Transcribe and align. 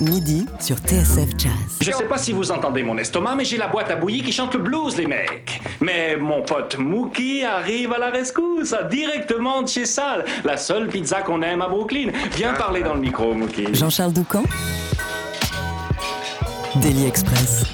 Midi 0.00 0.46
sur 0.58 0.76
TSF 0.78 1.30
Jazz. 1.36 1.52
Je 1.80 1.90
sais 1.92 2.04
pas 2.04 2.18
si 2.18 2.32
vous 2.32 2.50
entendez 2.50 2.82
mon 2.82 2.96
estomac, 2.98 3.34
mais 3.34 3.44
j'ai 3.44 3.56
la 3.58 3.68
boîte 3.68 3.90
à 3.90 3.96
bouillie 3.96 4.22
qui 4.22 4.32
chante 4.32 4.54
le 4.54 4.60
blues, 4.60 4.96
les 4.96 5.06
mecs. 5.06 5.60
Mais 5.80 6.16
mon 6.16 6.42
pote 6.42 6.78
Mookie 6.78 7.44
arrive 7.44 7.92
à 7.92 7.98
la 7.98 8.10
rescousse, 8.10 8.74
directement 8.90 9.62
de 9.62 9.68
chez 9.68 9.84
Sal, 9.84 10.24
la 10.44 10.56
seule 10.56 10.88
pizza 10.88 11.22
qu'on 11.22 11.42
aime 11.42 11.62
à 11.62 11.68
Brooklyn. 11.68 12.10
Viens 12.36 12.54
parler 12.54 12.82
dans 12.82 12.94
le 12.94 13.00
micro, 13.00 13.34
Mookie. 13.34 13.74
Jean-Charles 13.74 14.12
Doucan 14.12 14.42
Daily 16.76 17.06
Express. 17.06 17.64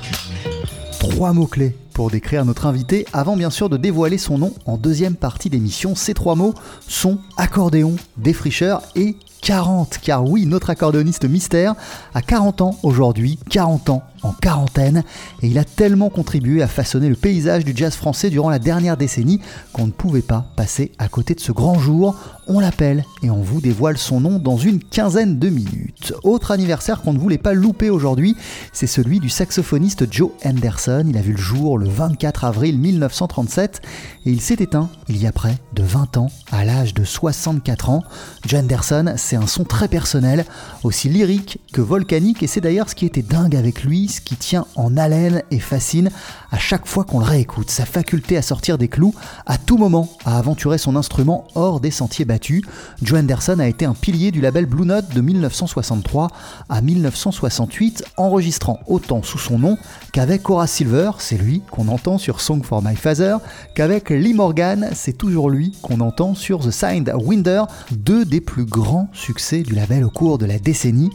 Trois 0.98 1.32
mots-clés 1.32 1.76
pour 1.96 2.10
décrire 2.10 2.44
notre 2.44 2.66
invité 2.66 3.06
avant 3.14 3.36
bien 3.36 3.48
sûr 3.48 3.70
de 3.70 3.78
dévoiler 3.78 4.18
son 4.18 4.36
nom 4.36 4.52
en 4.66 4.76
deuxième 4.76 5.14
partie 5.14 5.48
d'émission. 5.48 5.94
Ces 5.94 6.12
trois 6.12 6.34
mots 6.34 6.52
sont 6.88 7.18
accordéon, 7.38 7.96
défricheur 8.18 8.82
et 8.96 9.16
40, 9.42 9.98
car 10.02 10.24
oui, 10.28 10.46
notre 10.46 10.70
accordéoniste 10.70 11.24
mystère 11.24 11.74
a 12.14 12.22
40 12.22 12.60
ans 12.62 12.78
aujourd'hui, 12.82 13.38
40 13.50 13.90
ans 13.90 14.02
en 14.26 14.32
quarantaine, 14.32 15.04
et 15.42 15.48
il 15.48 15.58
a 15.58 15.64
tellement 15.64 16.10
contribué 16.10 16.62
à 16.62 16.68
façonner 16.68 17.08
le 17.08 17.16
paysage 17.16 17.64
du 17.64 17.72
jazz 17.74 17.94
français 17.94 18.30
durant 18.30 18.50
la 18.50 18.58
dernière 18.58 18.96
décennie 18.96 19.40
qu'on 19.72 19.86
ne 19.86 19.92
pouvait 19.92 20.22
pas 20.22 20.46
passer 20.56 20.92
à 20.98 21.08
côté 21.08 21.34
de 21.34 21.40
ce 21.40 21.52
grand 21.52 21.78
jour. 21.78 22.16
On 22.48 22.60
l'appelle 22.60 23.04
et 23.22 23.30
on 23.30 23.42
vous 23.42 23.60
dévoile 23.60 23.98
son 23.98 24.20
nom 24.20 24.38
dans 24.38 24.56
une 24.56 24.78
quinzaine 24.78 25.38
de 25.38 25.48
minutes. 25.48 26.14
Autre 26.22 26.52
anniversaire 26.52 27.02
qu'on 27.02 27.12
ne 27.12 27.18
voulait 27.18 27.38
pas 27.38 27.54
louper 27.54 27.90
aujourd'hui, 27.90 28.36
c'est 28.72 28.86
celui 28.86 29.18
du 29.18 29.28
saxophoniste 29.28 30.12
Joe 30.12 30.30
Henderson. 30.44 31.04
Il 31.08 31.16
a 31.16 31.22
vu 31.22 31.32
le 31.32 31.38
jour 31.38 31.78
le 31.78 31.88
24 31.88 32.44
avril 32.44 32.78
1937 32.78 33.80
et 34.26 34.30
il 34.30 34.40
s'est 34.40 34.56
éteint 34.60 34.90
il 35.08 35.16
y 35.16 35.26
a 35.26 35.32
près 35.32 35.56
de 35.72 35.82
20 35.82 36.16
ans, 36.16 36.30
à 36.50 36.64
l'âge 36.64 36.94
de 36.94 37.04
64 37.04 37.90
ans. 37.90 38.02
Joe 38.46 38.60
Henderson, 38.60 39.14
c'est 39.16 39.36
un 39.36 39.46
son 39.46 39.64
très 39.64 39.88
personnel, 39.88 40.44
aussi 40.82 41.08
lyrique 41.08 41.58
que 41.72 41.80
volcanique, 41.80 42.42
et 42.42 42.46
c'est 42.46 42.60
d'ailleurs 42.60 42.88
ce 42.88 42.94
qui 42.94 43.06
était 43.06 43.22
dingue 43.22 43.56
avec 43.56 43.84
lui, 43.84 44.08
qui 44.20 44.36
tient 44.36 44.66
en 44.74 44.96
haleine 44.96 45.42
et 45.50 45.58
fascine 45.58 46.10
à 46.50 46.58
chaque 46.58 46.86
fois 46.86 47.04
qu'on 47.04 47.18
le 47.18 47.24
réécoute, 47.24 47.70
sa 47.70 47.84
faculté 47.84 48.36
à 48.36 48.42
sortir 48.42 48.78
des 48.78 48.88
clous 48.88 49.14
à 49.46 49.58
tout 49.58 49.76
moment, 49.76 50.08
à 50.24 50.38
aventurer 50.38 50.78
son 50.78 50.96
instrument 50.96 51.46
hors 51.54 51.80
des 51.80 51.90
sentiers 51.90 52.24
battus. 52.24 52.62
Joe 53.02 53.20
Henderson 53.20 53.58
a 53.58 53.66
été 53.66 53.84
un 53.84 53.94
pilier 53.94 54.30
du 54.30 54.40
label 54.40 54.66
Blue 54.66 54.86
Note 54.86 55.08
de 55.14 55.20
1963 55.20 56.28
à 56.68 56.80
1968, 56.80 58.04
enregistrant 58.16 58.80
autant 58.86 59.22
sous 59.22 59.38
son 59.38 59.58
nom 59.58 59.76
qu'avec 60.12 60.48
Horace 60.48 60.72
Silver, 60.72 61.12
c'est 61.18 61.38
lui 61.38 61.62
qu'on 61.70 61.88
entend 61.88 62.18
sur 62.18 62.40
Song 62.40 62.62
for 62.62 62.82
My 62.82 62.96
Father, 62.96 63.36
qu'avec 63.74 64.10
Lee 64.10 64.34
Morgan, 64.34 64.90
c'est 64.94 65.16
toujours 65.16 65.50
lui 65.50 65.72
qu'on 65.82 66.00
entend 66.00 66.34
sur 66.34 66.60
The 66.60 66.70
Signed 66.70 67.12
Winder, 67.14 67.64
deux 67.90 68.24
des 68.24 68.40
plus 68.40 68.64
grands 68.64 69.08
succès 69.12 69.62
du 69.62 69.74
label 69.74 70.04
au 70.04 70.10
cours 70.10 70.38
de 70.38 70.46
la 70.46 70.58
décennie. 70.58 71.10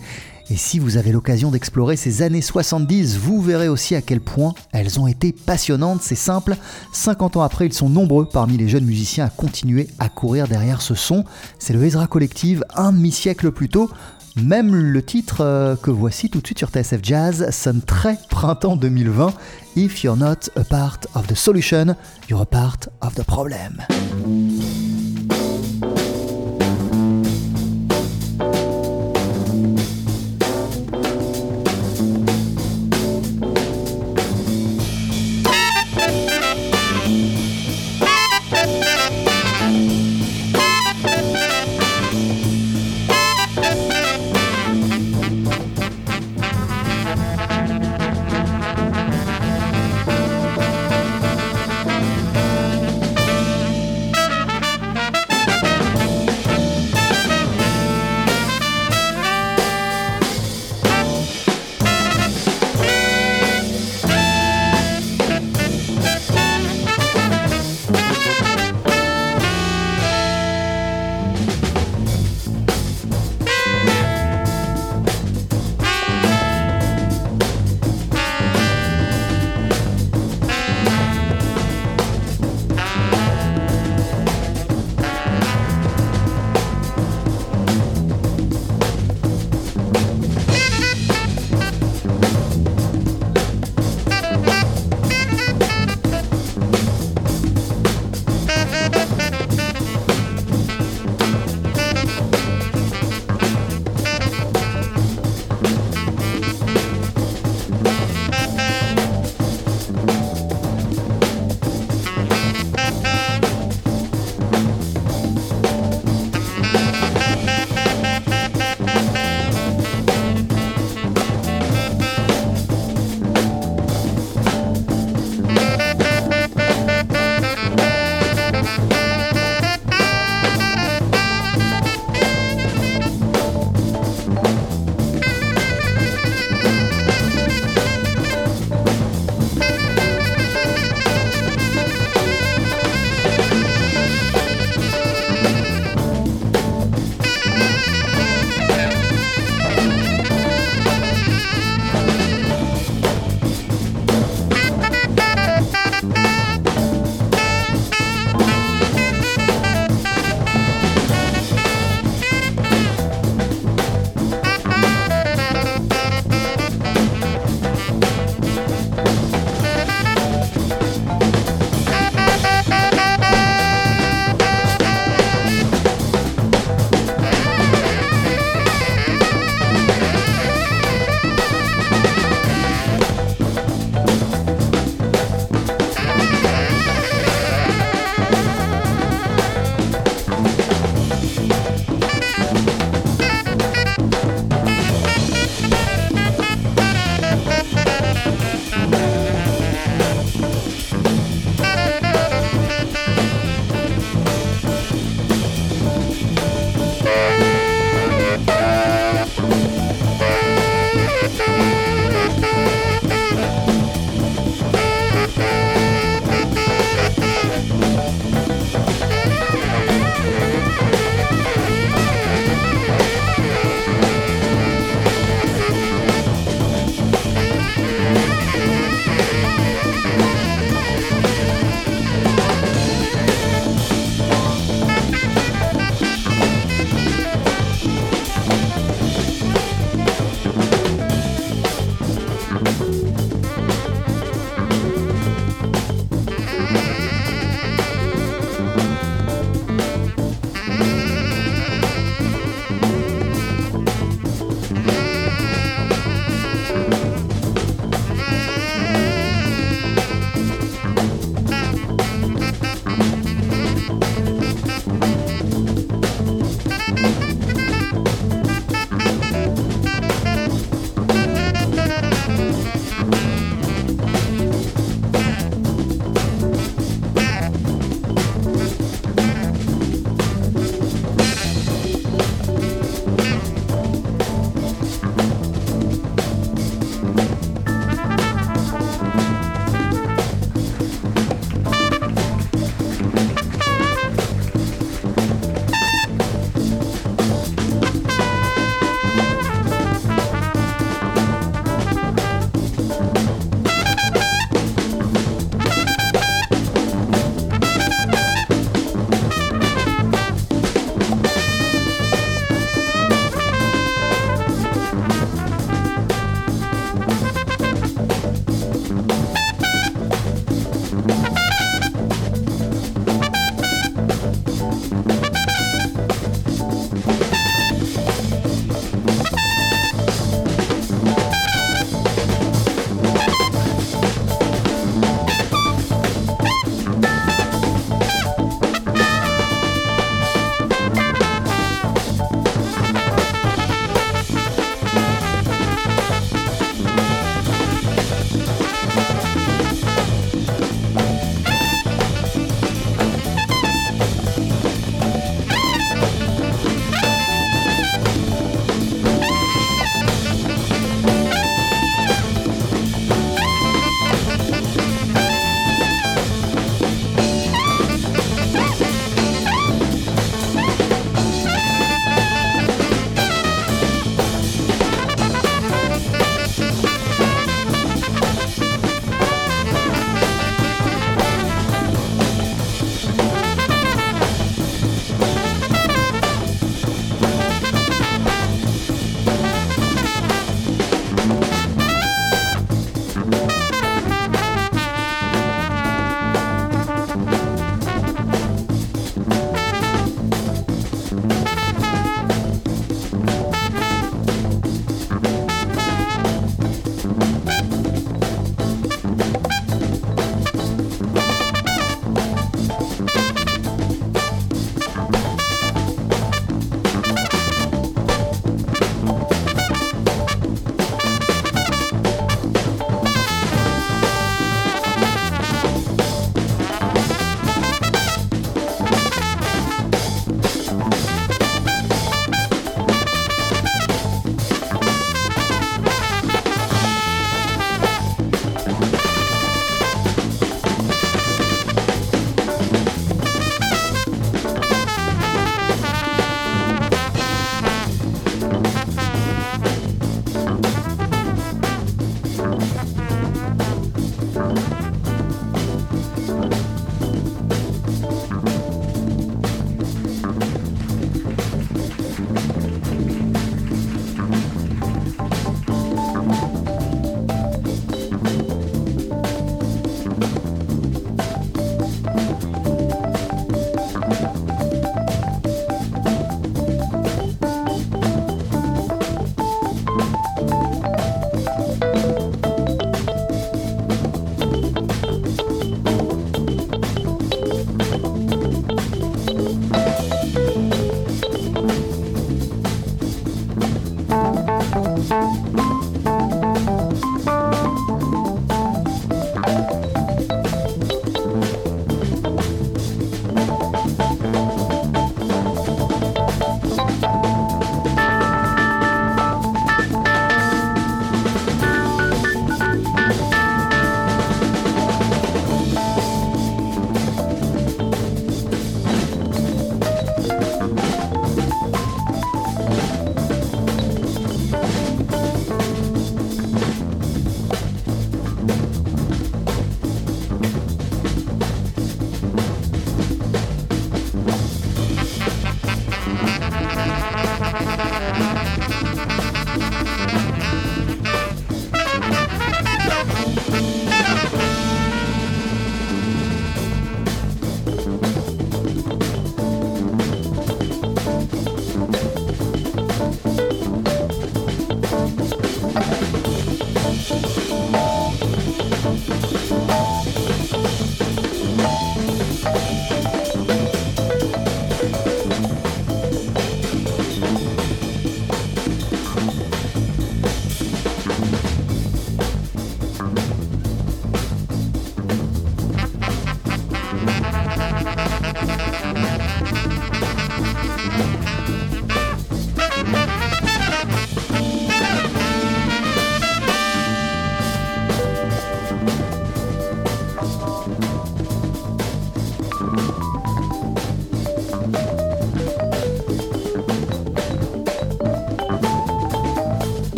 Et 0.51 0.57
si 0.57 0.79
vous 0.79 0.97
avez 0.97 1.13
l'occasion 1.13 1.49
d'explorer 1.49 1.95
ces 1.95 2.23
années 2.23 2.41
70, 2.41 3.15
vous 3.17 3.41
verrez 3.41 3.69
aussi 3.69 3.95
à 3.95 4.01
quel 4.01 4.19
point 4.19 4.53
elles 4.73 4.99
ont 4.99 5.07
été 5.07 5.31
passionnantes. 5.31 6.01
C'est 6.01 6.15
simple, 6.15 6.57
50 6.91 7.37
ans 7.37 7.41
après, 7.41 7.67
ils 7.67 7.73
sont 7.73 7.87
nombreux 7.87 8.27
parmi 8.27 8.57
les 8.57 8.67
jeunes 8.67 8.83
musiciens 8.83 9.23
à 9.23 9.29
continuer 9.29 9.87
à 9.97 10.09
courir 10.09 10.49
derrière 10.49 10.81
ce 10.81 10.93
son. 10.93 11.23
C'est 11.57 11.71
le 11.71 11.81
Ezra 11.85 12.05
Collective, 12.05 12.65
un 12.75 12.91
demi-siècle 12.91 13.51
plus 13.51 13.69
tôt. 13.69 13.89
Même 14.35 14.75
le 14.75 15.01
titre 15.01 15.37
euh, 15.39 15.77
que 15.77 15.89
voici 15.89 16.29
tout 16.29 16.41
de 16.41 16.45
suite 16.45 16.59
sur 16.59 16.69
TSF 16.69 16.99
Jazz 17.01 17.49
sonne 17.51 17.81
très 17.81 18.17
printemps 18.29 18.75
2020. 18.75 19.33
If 19.77 20.03
you're 20.03 20.17
not 20.17 20.49
a 20.57 20.65
part 20.65 20.99
of 21.15 21.27
the 21.27 21.35
solution, 21.35 21.95
you're 22.29 22.41
a 22.41 22.45
part 22.45 22.89
of 22.99 23.15
the 23.15 23.23
problem. 23.23 23.81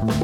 Bye. 0.00 0.21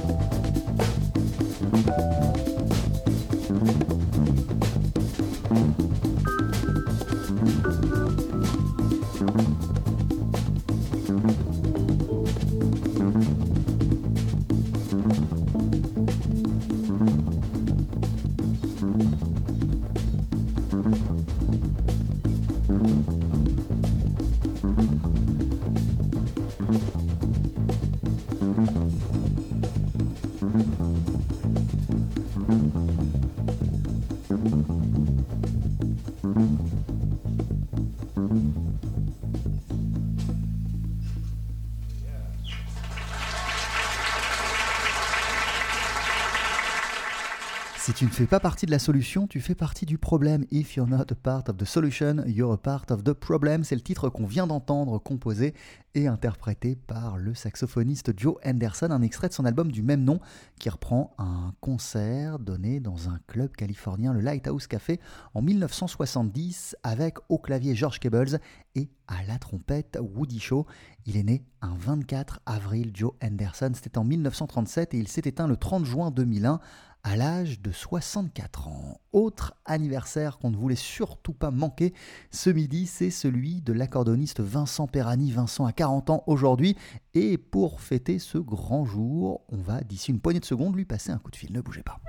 Tu 47.99 48.05
ne 48.05 48.11
fais 48.11 48.27
pas 48.27 48.39
partie 48.39 48.65
de 48.65 48.71
la 48.71 48.79
solution, 48.79 49.27
tu 49.27 49.41
fais 49.41 49.57
partie 49.57 49.85
du 49.85 49.99
problème. 49.99 50.45
If 50.53 50.77
you're 50.77 50.87
not 50.87 51.07
a 51.11 51.17
part 51.17 51.43
of 51.49 51.57
the 51.57 51.65
solution, 51.65 52.23
you're 52.27 52.53
a 52.53 52.57
part 52.57 52.85
of 52.91 53.03
the 53.03 53.13
problem. 53.13 53.65
C'est 53.65 53.75
le 53.75 53.81
titre 53.81 54.09
qu'on 54.09 54.25
vient 54.25 54.47
d'entendre, 54.47 55.01
composé 55.01 55.53
et 55.97 56.07
interprété 56.07 56.77
par 56.77 57.19
le 57.19 57.35
saxophoniste 57.35 58.13
Joe 58.17 58.37
Henderson, 58.45 58.93
un 58.93 59.03
extrait 59.03 59.29
de 59.29 59.33
son 59.33 59.45
album 59.45 59.73
du 59.73 59.83
même 59.83 60.05
nom 60.05 60.21
qui 60.61 60.71
reprend 60.71 61.13
un 61.19 61.55
concert 61.61 62.39
donné 62.39 62.79
dans 62.79 63.09
un 63.09 63.19
club 63.27 63.57
californien, 63.57 64.13
le 64.13 64.21
Lighthouse 64.21 64.69
Café, 64.69 65.01
en 65.35 65.43
1970 65.43 66.77
avec 66.85 67.19
au 67.29 67.39
clavier 67.39 67.75
George 67.75 67.99
Cables 67.99 68.39
et 68.77 68.91
à 69.09 69.25
la 69.27 69.39
trompette 69.39 69.99
Woody 70.01 70.39
Shaw. 70.39 70.67
Il 71.07 71.17
est 71.17 71.25
né 71.25 71.43
un 71.63 71.75
24 71.75 72.43
avril, 72.47 72.93
Joe 72.95 73.13
Henderson, 73.25 73.73
c'était 73.75 73.99
en 73.99 74.05
1937 74.05 74.95
et 74.95 74.99
il 74.99 75.09
s'est 75.09 75.23
éteint 75.25 75.49
le 75.49 75.57
30 75.57 75.85
juin 75.85 76.13
2001 76.13 76.61
à 77.03 77.17
l'âge 77.17 77.61
de 77.61 77.73
64 77.73 78.69
ans. 78.69 79.01
Autre 79.13 79.55
anniversaire 79.65 80.39
qu'on 80.39 80.51
ne 80.51 80.57
voulait 80.57 80.75
surtout 80.75 81.33
pas 81.33 81.51
manquer 81.51 81.95
ce 82.31 82.51
midi, 82.51 82.87
c'est 82.87 83.11
celui 83.11 83.61
de 83.63 83.73
l'accordoniste 83.73 84.41
Vincent 84.41 84.87
Perani. 84.87 85.31
Vincent 85.33 85.65
a 85.65 85.73
40 85.73 86.11
ans 86.11 86.25
aujourd'hui 86.27 86.77
et 87.15 87.39
pour 87.39 87.81
fêter 87.81 88.19
ce 88.19 88.39
grand 88.39 88.85
jour, 88.85 89.43
on 89.49 89.57
va 89.57 89.81
d'ici 89.81 90.11
une 90.11 90.21
poignée 90.21 90.41
de 90.41 90.45
secondes 90.45 90.77
lui 90.77 90.85
passer 90.85 91.11
un 91.11 91.19
coup 91.19 91.31
de 91.31 91.37
fil. 91.37 91.53
Ne 91.53 91.61
bougez 91.61 91.83
pas. 91.83 92.01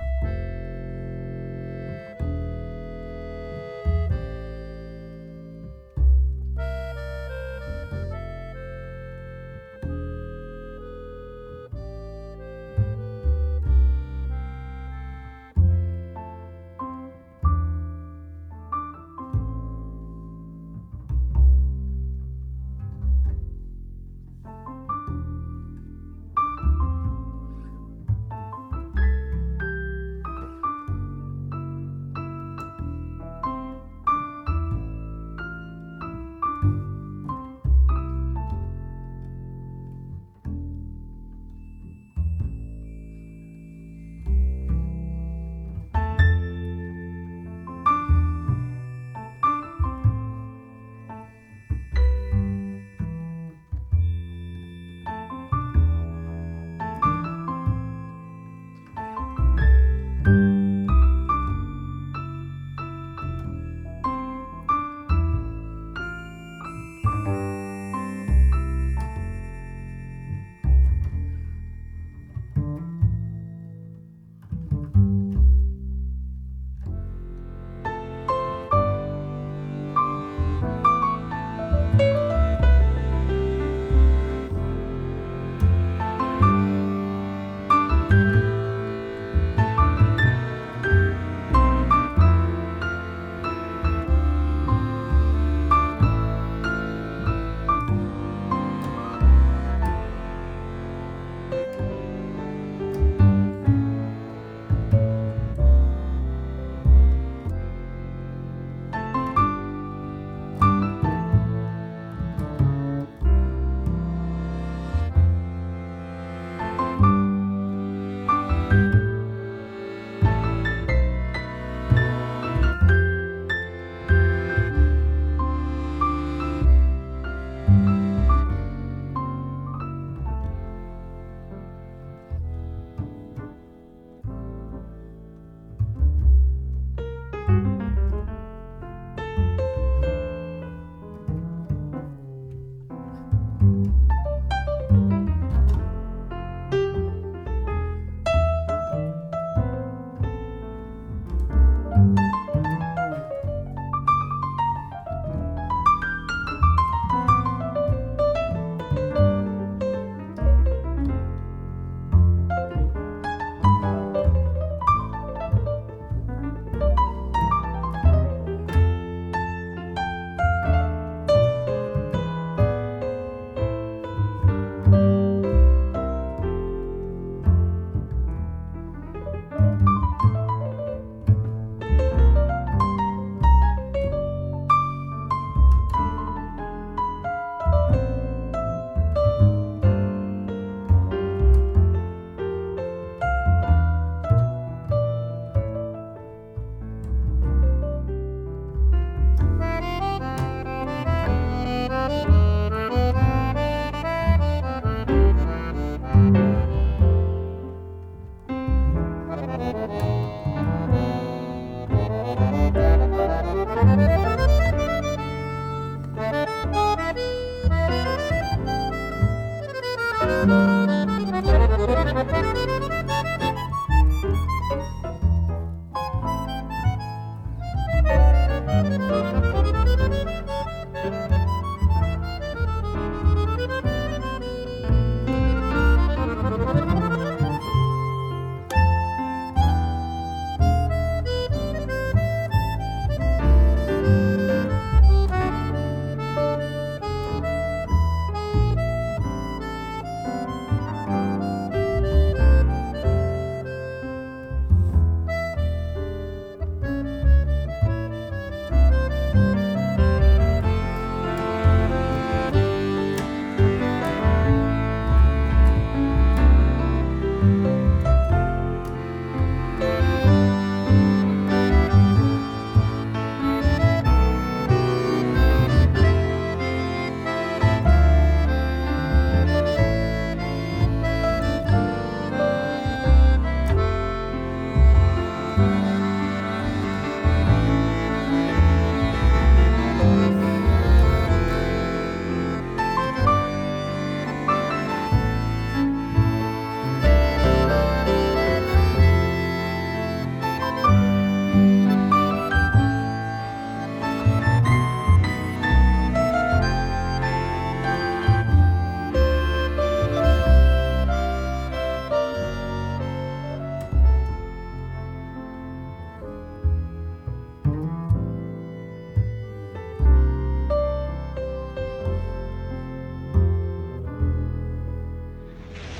Bye. 220.49 220.78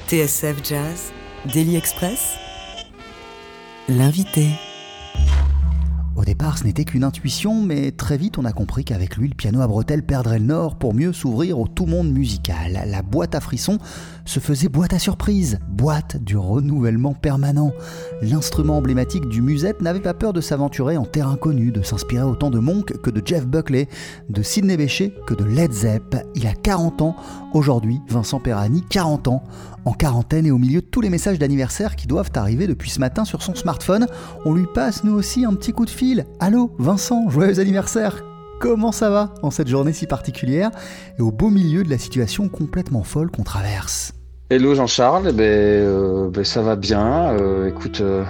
TSF 0.10 0.67
Jazz, 0.67 1.12
Daily 1.54 1.76
Express, 1.76 2.34
l'invité. 3.88 4.48
Au 6.15 6.26
départ, 6.26 6.58
ce 6.58 6.63
n'était 6.63 6.84
qu'une 6.84 7.04
intuition, 7.04 7.62
mais 7.62 7.91
très 7.91 8.17
vite 8.17 8.39
on 8.39 8.43
a 8.43 8.52
compris 8.52 8.84
qu'avec 8.84 9.17
lui, 9.17 9.30
le 9.30 9.36
piano 9.36 9.62
à 9.62 9.67
bretelles 9.67 10.04
perdrait 10.04 10.39
le 10.39 10.45
nord 10.45 10.78
pour 10.78 10.95
mieux 10.95 11.13
s'ouvrir 11.13 11.60
au 11.60 11.67
tout 11.67 11.86
monde 11.86 12.12
musical. 12.12 12.82
La 12.88 13.04
boîte 13.04 13.36
à 13.36 13.39
frissons 13.39 13.78
se 14.26 14.39
faisait 14.39 14.67
boîte 14.67 14.93
à 14.93 15.00
surprise, 15.00 15.60
boîte 15.69 16.17
du 16.17 16.36
renouvellement 16.38 17.13
permanent. 17.13 17.72
L'instrument 18.22 18.78
emblématique 18.78 19.30
du 19.30 19.41
musette 19.43 19.80
n'avait 19.82 20.02
pas 20.02 20.15
peur 20.15 20.34
de 20.34 20.41
s'aventurer 20.41 20.98
en 20.98 21.06
terre 21.06 21.28
inconnue, 21.28 21.72
de 21.72 21.84
s'inspirer 21.84 22.24
autant 22.24 22.50
de 22.50 22.60
Monk 22.60 23.00
que 23.02 23.12
de 23.12 23.22
Jeff 23.24 23.45
Buckley, 23.45 23.88
de 24.30 24.41
Sidney 24.41 24.76
Bechet 24.76 25.13
que 25.28 25.36
de 25.36 25.45
Led 25.45 25.72
Zepp. 25.72 26.17
Il 26.36 26.48
a 26.48 26.54
40 26.54 27.02
ans 27.02 27.15
aujourd'hui, 27.54 28.02
Vincent 28.10 28.39
Perani, 28.39 28.84
40 28.89 29.30
ans 29.30 29.43
en 29.89 29.93
quarantaine 29.93 30.45
et 30.45 30.52
au 30.52 30.60
milieu 30.60 30.82
de 30.82 30.86
tous 30.86 31.02
les 31.02 31.10
messages 31.10 31.39
d'anniversaire 31.39 31.95
qui 31.95 32.06
doivent 32.06 32.30
arriver 32.36 32.67
depuis 32.67 32.91
ce 32.91 32.99
matin 32.99 33.25
sur 33.25 33.41
son 33.41 33.56
smartphone, 33.56 34.06
on 34.45 34.54
lui 34.54 34.67
passe 34.71 35.04
nous 35.04 35.13
aussi 35.13 35.45
un 35.45 35.56
petit 35.56 35.73
coup 35.73 35.86
de 35.86 35.89
fil. 35.89 36.25
Allô, 36.39 36.75
Vincent, 36.78 37.28
joyeux 37.30 37.60
anniversaire 37.60 38.23
Comment 38.60 38.91
ça 38.91 39.10
va 39.10 39.34
en 39.41 39.49
cette 39.49 39.67
journée 39.67 39.93
si 39.93 40.06
particulière 40.06 40.69
et 41.17 41.23
au 41.23 41.32
beau 41.32 41.49
milieu 41.49 41.84
de 41.84 41.89
la 41.89 41.97
situation 41.97 42.49
complètement 42.49 43.04
folle 43.04 43.32
qu'on 43.32 43.43
traverse? 43.43 44.13
Hello 44.52 44.75
Jean-Charles, 44.75 45.28
eh 45.30 45.34
ben, 45.34 45.43
euh, 45.43 46.30
ben, 46.30 46.43
ça 46.43 46.62
va 46.62 46.75
bien. 46.75 47.32
Euh, 47.39 47.69
écoute, 47.69 48.02
euh, 48.02 48.23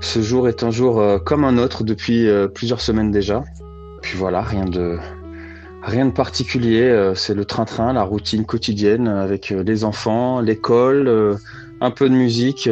ce 0.00 0.20
jour 0.20 0.48
est 0.48 0.64
un 0.64 0.70
jour 0.72 1.00
comme 1.24 1.44
un 1.44 1.58
autre 1.58 1.84
depuis 1.84 2.26
plusieurs 2.54 2.80
semaines 2.80 3.12
déjà. 3.12 3.44
Puis 4.00 4.18
voilà, 4.18 4.40
rien 4.40 4.64
de, 4.64 4.98
Rien 5.82 6.06
de 6.06 6.12
particulier, 6.12 6.82
euh, 6.82 7.16
c'est 7.16 7.34
le 7.34 7.44
train-train, 7.44 7.92
la 7.92 8.04
routine 8.04 8.46
quotidienne 8.46 9.08
avec 9.08 9.50
euh, 9.50 9.64
les 9.64 9.82
enfants, 9.82 10.40
l'école, 10.40 11.08
euh, 11.08 11.34
un 11.80 11.90
peu 11.90 12.08
de 12.08 12.14
musique, 12.14 12.68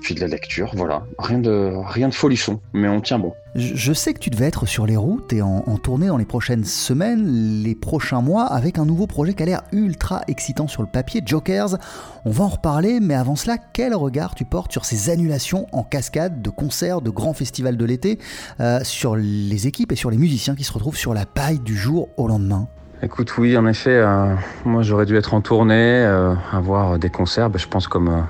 puis 0.00 0.14
de 0.14 0.20
la 0.20 0.26
lecture, 0.26 0.72
voilà. 0.74 1.04
Rien 1.18 1.38
de, 1.38 1.72
rien 1.86 2.08
de 2.08 2.14
folichon, 2.14 2.60
mais 2.72 2.88
on 2.88 3.00
tient 3.00 3.18
bon. 3.18 3.34
Je 3.56 3.92
sais 3.92 4.14
que 4.14 4.20
tu 4.20 4.30
devais 4.30 4.46
être 4.46 4.64
sur 4.64 4.86
les 4.86 4.96
routes 4.96 5.32
et 5.32 5.42
en, 5.42 5.60
tournée 5.78 6.06
dans 6.06 6.16
les 6.16 6.24
prochaines 6.24 6.64
semaines, 6.64 7.62
les 7.64 7.74
prochains 7.74 8.20
mois, 8.20 8.44
avec 8.44 8.78
un 8.78 8.84
nouveau 8.84 9.08
projet 9.08 9.34
qui 9.34 9.42
a 9.42 9.46
l'air 9.46 9.62
ultra 9.72 10.22
excitant 10.28 10.68
sur 10.68 10.82
le 10.82 10.88
papier, 10.88 11.20
Jokers. 11.24 11.76
On 12.24 12.30
va 12.30 12.44
en 12.44 12.48
reparler, 12.48 13.00
mais 13.00 13.14
avant 13.14 13.34
cela, 13.34 13.56
quel 13.58 13.94
regard 13.94 14.36
tu 14.36 14.44
portes 14.44 14.70
sur 14.70 14.84
ces 14.84 15.10
annulations 15.10 15.66
en 15.72 15.82
cascade 15.82 16.42
de 16.42 16.50
concerts, 16.50 17.00
de 17.00 17.10
grands 17.10 17.34
festivals 17.34 17.76
de 17.76 17.84
l'été, 17.84 18.18
euh, 18.60 18.80
sur 18.84 19.16
les 19.16 19.66
équipes 19.66 19.90
et 19.90 19.96
sur 19.96 20.10
les 20.10 20.18
musiciens 20.18 20.54
qui 20.54 20.64
se 20.64 20.72
retrouvent 20.72 20.96
sur 20.96 21.12
la 21.12 21.26
paille 21.26 21.58
du 21.58 21.76
jour 21.76 22.08
au 22.16 22.28
lendemain? 22.28 22.68
Écoute, 23.02 23.36
oui, 23.38 23.56
en 23.56 23.66
effet, 23.66 23.96
euh, 23.96 24.34
moi 24.64 24.82
j'aurais 24.82 25.06
dû 25.06 25.16
être 25.16 25.34
en 25.34 25.40
tournée, 25.40 25.74
euh, 25.74 26.34
avoir 26.52 26.98
des 26.98 27.10
concerts, 27.10 27.50
ben, 27.50 27.58
je 27.58 27.66
pense 27.66 27.88
comme, 27.88 28.26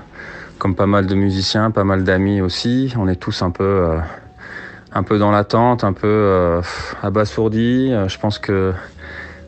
comme 0.61 0.75
pas 0.75 0.85
mal 0.85 1.07
de 1.07 1.15
musiciens, 1.15 1.71
pas 1.71 1.83
mal 1.83 2.03
d'amis 2.03 2.39
aussi. 2.39 2.93
On 2.95 3.07
est 3.07 3.15
tous 3.15 3.41
un 3.41 3.49
peu 3.49 3.97
un 4.93 5.01
peu 5.01 5.17
dans 5.17 5.31
l'attente, 5.31 5.83
un 5.83 5.93
peu 5.93 6.05
euh, 6.05 6.61
abasourdi. 7.01 7.89
Euh, 7.91 8.07
je 8.07 8.19
pense 8.19 8.37
que 8.37 8.71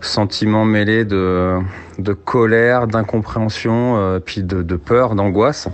sentiment 0.02 0.66
mêlé 0.66 1.06
de, 1.06 1.60
de 2.00 2.14
colère, 2.14 2.88
d'incompréhension, 2.88 3.96
euh, 3.98 4.20
puis 4.20 4.42
de, 4.42 4.76
peur, 4.76 5.14
d'angoisse. 5.14 5.70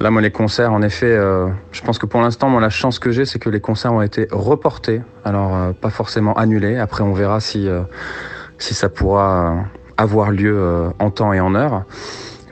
Là, 0.00 0.10
moi, 0.10 0.22
les 0.22 0.30
concerts, 0.30 0.72
en 0.72 0.80
effet, 0.80 1.12
euh, 1.12 1.48
je 1.70 1.82
pense 1.82 1.98
que 1.98 2.06
pour 2.06 2.22
l'instant, 2.22 2.48
moi, 2.48 2.62
la 2.62 2.70
chance 2.70 2.98
que 2.98 3.10
j'ai, 3.10 3.26
c'est 3.26 3.38
que 3.38 3.50
les 3.50 3.60
concerts 3.60 3.92
ont 3.92 4.02
été 4.02 4.26
reportés. 4.32 5.02
Alors, 5.26 5.54
euh, 5.54 5.72
pas 5.72 5.90
forcément 5.90 6.32
annulés. 6.32 6.78
Après, 6.78 7.04
on 7.04 7.12
verra 7.12 7.40
si, 7.40 7.68
euh, 7.68 7.82
si 8.56 8.72
ça 8.72 8.88
pourra 8.88 9.66
avoir 9.98 10.30
lieu 10.30 10.90
en 10.98 11.10
temps 11.10 11.34
et 11.34 11.40
en 11.40 11.54
heure. 11.54 11.84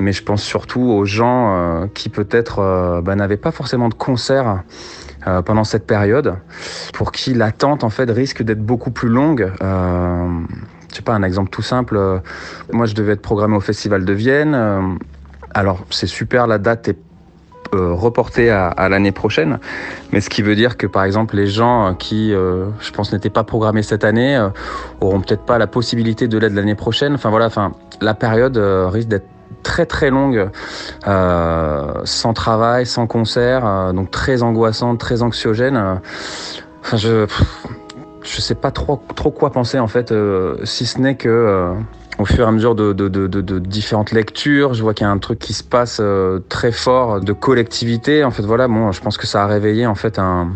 Mais 0.03 0.13
je 0.13 0.23
pense 0.25 0.43
surtout 0.43 0.83
aux 0.83 1.05
gens 1.05 1.89
qui, 1.95 2.09
peut-être, 2.09 3.01
bah, 3.05 3.15
n'avaient 3.15 3.37
pas 3.37 3.53
forcément 3.53 3.89
de 3.89 3.95
concerts 3.95 4.63
euh, 5.29 5.41
pendant 5.41 5.63
cette 5.63 5.87
période, 5.87 6.35
pour 6.93 7.13
qui 7.13 7.33
l'attente 7.33 7.85
en 7.85 7.91
fait 7.91 8.11
risque 8.11 8.43
d'être 8.43 8.65
beaucoup 8.65 8.91
plus 8.91 9.09
longue. 9.09 9.53
Euh, 9.63 10.29
je 10.91 10.97
sais 10.97 11.03
pas, 11.03 11.15
un 11.15 11.23
exemple 11.23 11.51
tout 11.51 11.63
simple. 11.63 11.97
Euh, 11.97 12.19
moi, 12.73 12.87
je 12.87 12.95
devais 12.95 13.13
être 13.13 13.23
programmé 13.23 13.57
au 13.57 13.61
Festival 13.61 14.05
de 14.05 14.13
Vienne. 14.13 14.53
Euh, 14.55 14.81
alors, 15.55 15.85
c'est 15.91 16.09
super, 16.09 16.49
la 16.49 16.59
date 16.59 16.89
est 16.89 16.99
reportée 17.73 18.51
à, 18.51 18.67
à 18.67 18.91
l'année 18.91 19.13
prochaine. 19.13 19.59
Mais 20.13 20.21
ce 20.21 20.29
qui 20.29 20.43
veut 20.43 20.57
dire 20.57 20.77
que, 20.77 20.87
par 20.87 21.05
exemple, 21.05 21.37
les 21.37 21.47
gens 21.47 21.95
qui, 21.95 22.35
euh, 22.35 22.67
je 22.81 22.91
pense, 22.91 23.13
n'étaient 23.13 23.31
pas 23.31 23.45
programmés 23.45 23.83
cette 23.83 24.05
année, 24.05 24.37
euh, 24.37 24.49
auront 25.01 25.21
peut-être 25.21 25.45
pas 25.47 25.57
la 25.57 25.69
possibilité 25.69 26.29
de 26.29 26.37
l'être 26.37 26.53
l'année 26.53 26.75
prochaine. 26.75 27.15
Enfin 27.15 27.31
voilà, 27.31 27.47
enfin, 27.47 27.73
la 28.03 28.13
période 28.13 28.59
risque 28.59 29.09
d'être 29.09 29.29
très 29.63 29.87
très 29.87 30.11
longue, 30.11 30.49
euh, 31.07 31.93
sans 32.05 32.33
travail, 32.33 32.87
sans 32.87 33.07
concert, 33.07 33.65
euh, 33.65 33.93
donc 33.93 34.11
très 34.11 34.43
angoissante, 34.43 34.99
très 34.99 35.23
anxiogène. 35.23 35.77
Euh, 35.77 35.95
enfin, 36.83 36.97
je 36.97 37.27
je 38.23 38.41
sais 38.41 38.55
pas 38.55 38.71
trop 38.71 39.03
trop 39.17 39.33
quoi 39.33 39.51
penser 39.51 39.81
en 39.81 39.89
fait, 39.89 40.15
si 40.63 40.87
ce 40.87 41.01
n'est 41.01 41.17
que 41.17 41.75
au 42.21 42.25
fur 42.25 42.45
et 42.45 42.49
à 42.49 42.53
mesure 42.53 42.77
de, 42.77 42.93
de, 42.93 43.09
de, 43.09 43.27
de, 43.27 43.59
différentes 43.59 44.13
lectures, 44.13 44.75
je 44.75 44.83
vois 44.83 44.95
qu'il 44.95 45.05
y 45.05 45.11
a 45.11 45.11
un 45.11 45.19
truc 45.19 45.41
qui 45.41 45.53
se 45.53 45.65
passe 45.65 46.01
très 46.49 46.71
fort 46.71 47.21
de 47.21 47.33
collectivité. 47.33 48.23
En 48.23 48.31
fait, 48.31 48.45
voilà, 48.45 48.69
bon, 48.69 48.93
je 48.93 49.01
pense 49.01 49.17
que 49.17 49.27
ça 49.27 49.43
a 49.43 49.47
réveillé 49.49 49.89
en 49.89 49.97
fait 49.97 50.21
un 50.21 50.51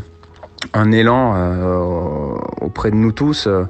un 0.72 0.92
élan 0.92 1.35
euh, 1.37 2.35
auprès 2.61 2.90
de 2.90 2.96
nous 2.96 3.12
tous 3.12 3.46
euh, 3.46 3.64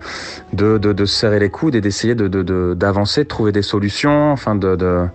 de, 0.52 0.78
de, 0.78 0.92
de, 0.92 1.04
serrer 1.04 1.38
les 1.38 1.50
coudes 1.50 1.74
et 1.74 1.80
d'essayer 1.80 2.14
d'avancer, 2.14 3.20
de, 3.20 3.24
de, 3.24 3.28
trouver 3.28 3.52
des 3.52 3.62
solutions, 3.62 4.32
enfin 4.32 4.54
de, 4.54 4.76
de, 4.76 5.06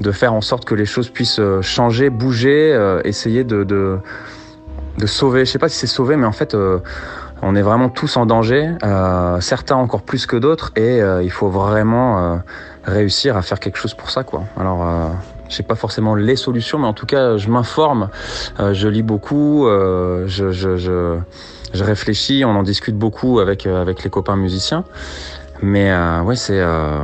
de, 0.00 0.12
faire 0.12 0.32
en 0.34 0.40
sorte 0.40 0.64
que 0.64 0.74
les 0.74 0.84
choses 0.84 1.10
puissent 1.10 1.40
euh, 1.40 1.62
changer, 1.62 2.10
bouger, 2.10 2.72
euh, 2.72 3.00
essayer 3.04 3.44
de, 3.44 3.64
de, 3.64 3.98
sauver. 5.06 5.44
Je 5.44 5.50
sais 5.52 5.58
pas 5.58 5.68
si 5.68 5.78
c'est 5.78 5.86
sauver, 5.86 6.16
mais 6.16 6.26
en 6.26 6.32
fait, 6.32 6.54
euh, 6.54 6.78
on 7.42 7.54
est 7.54 7.62
vraiment 7.62 7.90
tous 7.90 8.16
en 8.16 8.24
danger, 8.24 8.70
certains 9.40 9.76
encore 9.76 10.02
plus 10.02 10.24
que 10.24 10.36
d'autres, 10.36 10.72
et 10.74 11.00
il 11.22 11.30
faut 11.30 11.50
vraiment 11.50 12.40
réussir 12.84 13.36
à 13.36 13.42
faire 13.42 13.60
quelque 13.60 13.76
chose 13.76 13.92
pour 13.92 14.08
ça, 14.08 14.24
quoi. 14.24 14.44
Alors 14.58 15.12
je 15.48 15.54
sais 15.54 15.62
pas 15.62 15.74
forcément 15.74 16.14
les 16.14 16.36
solutions, 16.36 16.78
mais 16.78 16.86
en 16.86 16.92
tout 16.92 17.06
cas, 17.06 17.36
je 17.36 17.48
m'informe, 17.48 18.08
euh, 18.60 18.74
je 18.74 18.88
lis 18.88 19.02
beaucoup, 19.02 19.66
euh, 19.66 20.24
je, 20.26 20.50
je, 20.50 20.76
je, 20.76 21.18
je, 21.72 21.84
réfléchis, 21.84 22.44
on 22.44 22.50
en 22.50 22.62
discute 22.62 22.96
beaucoup 22.96 23.38
avec, 23.40 23.66
euh, 23.66 23.80
avec 23.80 24.02
les 24.04 24.10
copains 24.10 24.36
musiciens. 24.36 24.84
Mais 25.62 25.90
euh, 25.90 26.22
ouais, 26.22 26.36
c'est 26.36 26.60
euh, 26.60 26.98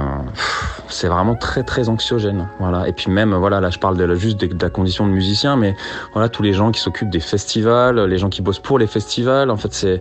c'est 0.88 1.08
vraiment 1.08 1.34
très 1.34 1.62
très 1.62 1.88
anxiogène. 1.88 2.48
Voilà. 2.60 2.86
Et 2.88 2.92
puis 2.92 3.10
même 3.10 3.34
voilà, 3.34 3.60
là 3.60 3.70
je 3.70 3.78
parle 3.78 3.96
de, 3.96 4.14
juste 4.14 4.38
de, 4.40 4.46
de 4.46 4.62
la 4.62 4.70
condition 4.70 5.06
de 5.06 5.12
musicien, 5.12 5.56
mais 5.56 5.74
voilà 6.12 6.28
tous 6.28 6.42
les 6.42 6.52
gens 6.52 6.70
qui 6.70 6.80
s'occupent 6.80 7.10
des 7.10 7.20
festivals, 7.20 7.98
les 8.04 8.18
gens 8.18 8.28
qui 8.28 8.42
bossent 8.42 8.58
pour 8.58 8.78
les 8.78 8.86
festivals. 8.86 9.50
En 9.50 9.56
fait, 9.56 9.72
c'est 9.72 10.00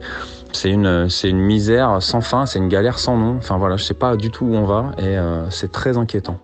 c'est 0.51 0.69
une 0.69 1.09
c'est 1.09 1.29
une 1.29 1.39
misère 1.39 2.01
sans 2.01 2.21
fin, 2.21 2.45
c'est 2.45 2.59
une 2.59 2.69
galère 2.69 2.99
sans 2.99 3.17
nom. 3.17 3.37
Enfin 3.37 3.57
voilà, 3.57 3.77
je 3.77 3.83
sais 3.83 3.93
pas 3.93 4.17
du 4.17 4.31
tout 4.31 4.45
où 4.45 4.55
on 4.55 4.65
va 4.65 4.91
et 4.97 5.17
euh, 5.17 5.49
c'est 5.49 5.71
très 5.71 5.97
inquiétant. 5.97 6.37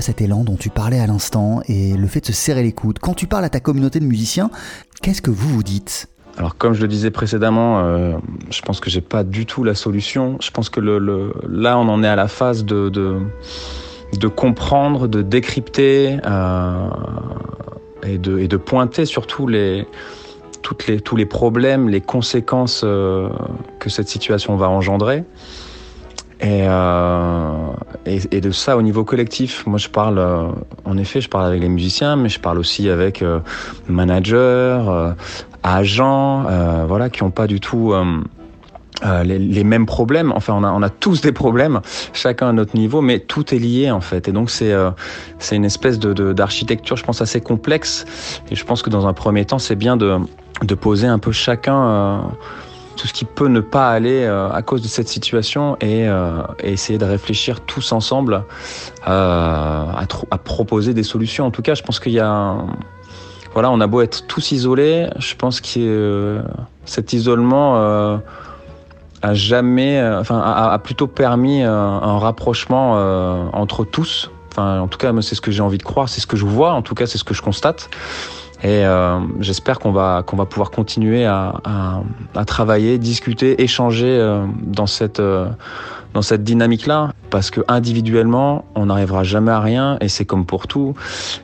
Cet 0.00 0.20
élan 0.20 0.44
dont 0.44 0.56
tu 0.56 0.68
parlais 0.68 1.00
à 1.00 1.06
l'instant 1.06 1.60
et 1.66 1.96
le 1.96 2.06
fait 2.06 2.20
de 2.20 2.26
se 2.26 2.32
serrer 2.32 2.62
les 2.62 2.72
coudes 2.72 2.98
Quand 2.98 3.14
tu 3.14 3.26
parles 3.26 3.44
à 3.44 3.48
ta 3.48 3.60
communauté 3.60 4.00
de 4.00 4.04
musiciens, 4.04 4.50
qu'est-ce 5.02 5.22
que 5.22 5.30
vous 5.30 5.48
vous 5.48 5.62
dites? 5.62 6.08
Alors 6.36 6.56
comme 6.56 6.72
je 6.72 6.82
le 6.82 6.88
disais 6.88 7.10
précédemment, 7.10 7.80
euh, 7.80 8.12
je 8.50 8.62
pense 8.62 8.78
que 8.78 8.90
j'ai 8.90 9.00
pas 9.00 9.24
du 9.24 9.44
tout 9.44 9.64
la 9.64 9.74
solution. 9.74 10.36
Je 10.40 10.50
pense 10.52 10.68
que 10.70 10.78
là 10.78 11.78
on 11.78 11.88
en 11.88 12.04
est 12.04 12.08
à 12.08 12.14
la 12.16 12.28
phase 12.28 12.64
de, 12.64 13.18
comprendre, 14.36 15.08
de 15.08 15.22
décrypter 15.22 16.18
euh, 16.24 16.88
et, 18.04 18.18
de, 18.18 18.56
pointer 18.56 19.04
surtout 19.04 19.48
les, 19.48 19.84
tous 20.62 21.16
les 21.16 21.26
problèmes, 21.26 21.88
les 21.88 22.00
conséquences 22.00 22.82
euh, 22.84 23.30
que 23.80 23.90
cette 23.90 24.08
situation 24.08 24.54
va 24.56 24.68
engendrer. 24.68 25.24
Et, 26.40 26.62
euh, 28.08 28.18
et, 28.30 28.40
de 28.40 28.50
ça 28.50 28.76
au 28.76 28.82
niveau 28.82 29.04
collectif. 29.04 29.66
Moi, 29.66 29.78
je 29.78 29.88
parle, 29.88 30.18
en 30.84 30.96
effet, 30.96 31.20
je 31.20 31.28
parle 31.28 31.46
avec 31.46 31.60
les 31.60 31.68
musiciens, 31.68 32.16
mais 32.16 32.28
je 32.28 32.40
parle 32.40 32.58
aussi 32.58 32.88
avec 32.88 33.24
managers, 33.88 34.80
agents, 35.62 36.46
voilà, 36.86 37.10
qui 37.10 37.22
n'ont 37.22 37.30
pas 37.30 37.46
du 37.46 37.60
tout 37.60 37.94
euh, 39.04 39.22
les, 39.22 39.62
mêmes 39.62 39.86
problèmes. 39.86 40.32
Enfin, 40.34 40.54
on 40.54 40.82
a, 40.82 40.88
tous 40.88 41.20
des 41.20 41.30
problèmes, 41.30 41.80
chacun 42.12 42.48
à 42.48 42.52
notre 42.52 42.76
niveau, 42.76 43.00
mais 43.00 43.20
tout 43.20 43.54
est 43.54 43.58
lié 43.58 43.92
en 43.92 44.00
fait. 44.00 44.26
Et 44.26 44.32
donc 44.32 44.50
c'est 44.50 44.72
euh, 44.72 44.90
une 45.52 45.64
espèce 45.64 46.00
de 46.00 46.32
d'architecture, 46.32 46.96
je 46.96 47.04
pense, 47.04 47.22
assez 47.22 47.40
complexe. 47.40 48.06
Et 48.50 48.56
je 48.56 48.64
pense 48.64 48.82
que 48.82 48.90
dans 48.90 49.06
un 49.06 49.12
premier 49.12 49.44
temps, 49.44 49.60
c'est 49.60 49.76
bien 49.76 49.96
de 49.96 50.18
de 50.64 50.74
poser 50.74 51.06
un 51.06 51.20
peu 51.20 51.30
chacun. 51.30 51.86
Euh, 51.86 52.18
tout 52.98 53.06
ce 53.06 53.12
qui 53.12 53.24
peut 53.24 53.48
ne 53.48 53.60
pas 53.60 53.90
aller 53.90 54.26
à 54.26 54.60
cause 54.62 54.82
de 54.82 54.88
cette 54.88 55.08
situation 55.08 55.76
et, 55.80 56.02
et, 56.02 56.72
essayer 56.72 56.98
de 56.98 57.04
réfléchir 57.04 57.60
tous 57.60 57.92
ensemble 57.92 58.44
à, 59.04 60.04
à, 60.30 60.38
proposer 60.38 60.94
des 60.94 61.02
solutions. 61.02 61.46
En 61.46 61.50
tout 61.50 61.62
cas, 61.62 61.74
je 61.74 61.82
pense 61.82 62.00
qu'il 62.00 62.12
y 62.12 62.20
a, 62.20 62.56
voilà, 63.54 63.70
on 63.70 63.80
a 63.80 63.86
beau 63.86 64.00
être 64.00 64.26
tous 64.26 64.52
isolés, 64.52 65.08
je 65.18 65.34
pense 65.36 65.60
que 65.60 66.42
cet 66.84 67.12
isolement 67.12 68.20
a 69.22 69.34
jamais, 69.34 69.98
euh, 69.98 70.20
enfin, 70.20 70.40
a, 70.40 70.78
plutôt 70.78 71.06
permis 71.06 71.62
euh, 71.62 71.70
un, 71.70 72.18
rapprochement 72.18 72.94
euh, 72.96 73.44
entre 73.52 73.84
tous. 73.84 74.30
Enfin, 74.50 74.80
en 74.80 74.88
tout 74.88 74.98
cas, 74.98 75.12
c'est 75.22 75.34
ce 75.34 75.40
que 75.40 75.50
j'ai 75.50 75.62
envie 75.62 75.78
de 75.78 75.82
croire, 75.82 76.08
c'est 76.08 76.20
ce 76.20 76.26
que 76.26 76.36
je 76.36 76.44
vois, 76.44 76.72
en 76.72 76.82
tout 76.82 76.94
cas, 76.94 77.06
c'est 77.06 77.18
ce 77.18 77.24
que 77.24 77.34
je 77.34 77.42
constate. 77.42 77.90
Et 78.64 78.82
j'espère 79.38 79.78
qu'on 79.78 79.92
va 79.92 80.24
qu'on 80.26 80.36
va 80.36 80.44
pouvoir 80.44 80.72
continuer 80.72 81.24
à, 81.24 81.60
à, 81.64 82.02
à, 82.34 82.44
travailler, 82.44 82.98
discuter, 82.98 83.62
échanger 83.62 84.18
dans 84.62 84.86
cette 84.86 85.22
dans 86.14 86.22
cette 86.22 86.42
dynamique-là, 86.42 87.12
parce 87.30 87.50
que 87.50 87.60
individuellement, 87.68 88.64
on 88.74 88.86
n'arrivera 88.86 89.24
jamais 89.24 89.50
à 89.50 89.60
rien, 89.60 89.98
et 90.00 90.08
c'est 90.08 90.24
comme 90.24 90.46
pour 90.46 90.66
tout. 90.66 90.94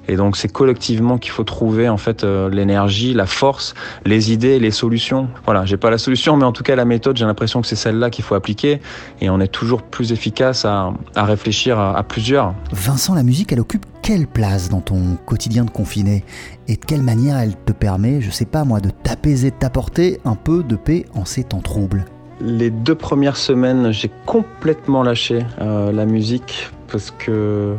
Et 0.08 0.16
donc, 0.16 0.36
c'est 0.36 0.50
collectivement 0.50 1.18
qu'il 1.18 1.32
faut 1.32 1.44
trouver 1.44 1.88
en 1.88 1.96
fait 1.98 2.24
euh, 2.24 2.48
l'énergie, 2.48 3.14
la 3.14 3.26
force, 3.26 3.74
les 4.04 4.32
idées, 4.32 4.58
les 4.58 4.70
solutions. 4.70 5.28
Voilà, 5.44 5.64
j'ai 5.64 5.76
pas 5.76 5.90
la 5.90 5.98
solution, 5.98 6.36
mais 6.36 6.44
en 6.44 6.52
tout 6.52 6.62
cas 6.62 6.76
la 6.76 6.84
méthode, 6.84 7.16
j'ai 7.16 7.26
l'impression 7.26 7.60
que 7.60 7.66
c'est 7.66 7.76
celle-là 7.76 8.10
qu'il 8.10 8.24
faut 8.24 8.34
appliquer, 8.34 8.80
et 9.20 9.30
on 9.30 9.40
est 9.40 9.48
toujours 9.48 9.82
plus 9.82 10.12
efficace 10.12 10.64
à, 10.64 10.92
à 11.14 11.24
réfléchir 11.24 11.78
à, 11.78 11.96
à 11.96 12.02
plusieurs. 12.02 12.54
Vincent, 12.72 13.14
la 13.14 13.22
musique, 13.22 13.52
elle 13.52 13.60
occupe 13.60 13.84
quelle 14.02 14.26
place 14.26 14.68
dans 14.68 14.80
ton 14.80 15.16
quotidien 15.24 15.64
de 15.64 15.70
confiné? 15.70 16.24
Et 16.68 16.76
de 16.76 16.84
quelle 16.84 17.02
manière 17.02 17.38
elle 17.38 17.56
te 17.56 17.72
permet, 17.72 18.20
je 18.20 18.30
sais 18.30 18.44
pas 18.44 18.64
moi, 18.64 18.80
de 18.80 18.90
t'apaiser, 18.90 19.50
de 19.50 19.56
t'apporter 19.56 20.20
un 20.24 20.34
peu 20.34 20.62
de 20.62 20.76
paix 20.76 21.06
en 21.14 21.24
ces 21.24 21.44
temps 21.44 21.60
troubles? 21.60 22.04
Les 22.40 22.70
deux 22.70 22.94
premières 22.94 23.36
semaines, 23.36 23.92
j'ai 23.92 24.10
complètement 24.26 25.02
lâché 25.02 25.44
euh, 25.60 25.92
la 25.92 26.06
musique 26.06 26.70
parce 26.90 27.10
que 27.10 27.74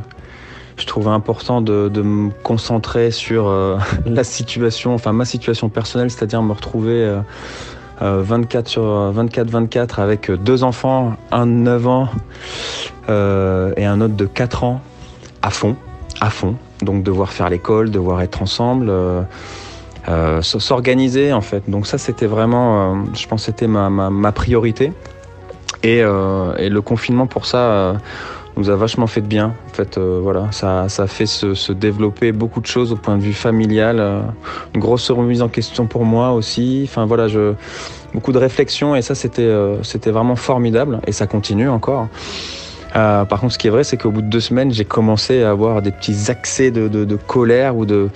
je 0.77 0.85
trouvais 0.85 1.09
important 1.09 1.61
de, 1.61 1.89
me 2.01 2.31
concentrer 2.43 3.11
sur 3.11 3.47
euh, 3.47 3.77
la 4.05 4.23
situation, 4.23 4.93
enfin 4.93 5.13
ma 5.13 5.25
situation 5.25 5.69
personnelle, 5.69 6.09
c'est-à-dire 6.09 6.41
me 6.41 6.53
retrouver 6.53 7.17
24 8.01 8.67
euh, 8.67 8.69
sur 8.69 8.83
24-24 9.23 10.01
avec 10.01 10.31
deux 10.31 10.63
enfants, 10.63 11.15
un 11.31 11.47
de 11.47 11.51
9 11.51 11.87
ans 11.87 12.09
et 13.07 13.85
un 13.85 14.01
autre 14.01 14.15
de 14.15 14.25
4 14.25 14.63
ans, 14.63 14.81
à 15.41 15.49
fond, 15.49 15.75
à 16.21 16.29
fond. 16.29 16.55
Donc 16.81 17.03
devoir 17.03 17.31
faire 17.31 17.49
l'école, 17.49 17.91
devoir 17.91 18.21
être 18.21 18.41
ensemble. 18.41 18.91
Euh, 20.07 20.41
s'organiser 20.41 21.33
en 21.33 21.41
fait. 21.41 21.63
Donc 21.67 21.87
ça 21.87 21.97
c'était 21.97 22.27
vraiment, 22.27 22.93
euh, 22.93 22.95
je 23.15 23.27
pense 23.27 23.43
c'était 23.43 23.67
ma, 23.67 23.89
ma, 23.89 24.31
priorité. 24.31 24.93
Et, 25.81 26.01
euh, 26.01 26.55
et, 26.57 26.69
le 26.69 26.81
confinement 26.81 27.25
pour 27.27 27.45
ça 27.45 27.95
nous 28.57 28.69
a 28.69 28.75
vachement 28.75 29.07
fait 29.07 29.21
de 29.21 29.27
bien. 29.27 29.53
En 29.67 29.73
fait, 29.73 29.97
voilà, 29.97 30.51
ça, 30.51 30.89
ça 30.89 31.03
a 31.03 31.07
fait 31.07 31.25
se, 31.25 31.53
se, 31.53 31.73
développer 31.73 32.31
beaucoup 32.31 32.61
de 32.61 32.65
choses 32.65 32.91
au 32.91 32.95
point 32.95 33.17
de 33.17 33.21
vue 33.21 33.33
familial, 33.33 34.23
une 34.73 34.81
grosse 34.81 35.09
remise 35.11 35.41
en 35.41 35.49
question 35.49 35.87
pour 35.87 36.05
moi 36.05 36.31
aussi. 36.31 36.83
Enfin 36.87 37.05
voilà, 37.05 37.27
je, 37.27 37.53
beaucoup 38.13 38.31
de 38.31 38.37
réflexion 38.37 38.95
et 38.95 39.01
ça 39.01 39.15
c'était 39.15 39.51
c'était 39.83 40.11
vraiment 40.11 40.35
formidable 40.35 41.01
et 41.07 41.11
ça 41.11 41.27
continue 41.27 41.69
encore. 41.69 42.07
Euh, 42.95 43.25
par 43.25 43.41
contre, 43.41 43.53
ce 43.53 43.57
qui 43.57 43.67
est 43.67 43.71
vrai, 43.71 43.83
c'est 43.83 43.97
qu'au 43.97 44.11
bout 44.11 44.21
de 44.21 44.29
deux 44.29 44.39
semaines, 44.39 44.71
j'ai 44.71 44.85
commencé 44.85 45.43
à 45.43 45.49
avoir 45.49 45.81
des 45.81 45.91
petits 45.91 46.29
accès 46.31 46.71
de, 46.71 47.15
colère 47.27 47.75
ou 47.75 47.85
de 47.85 48.09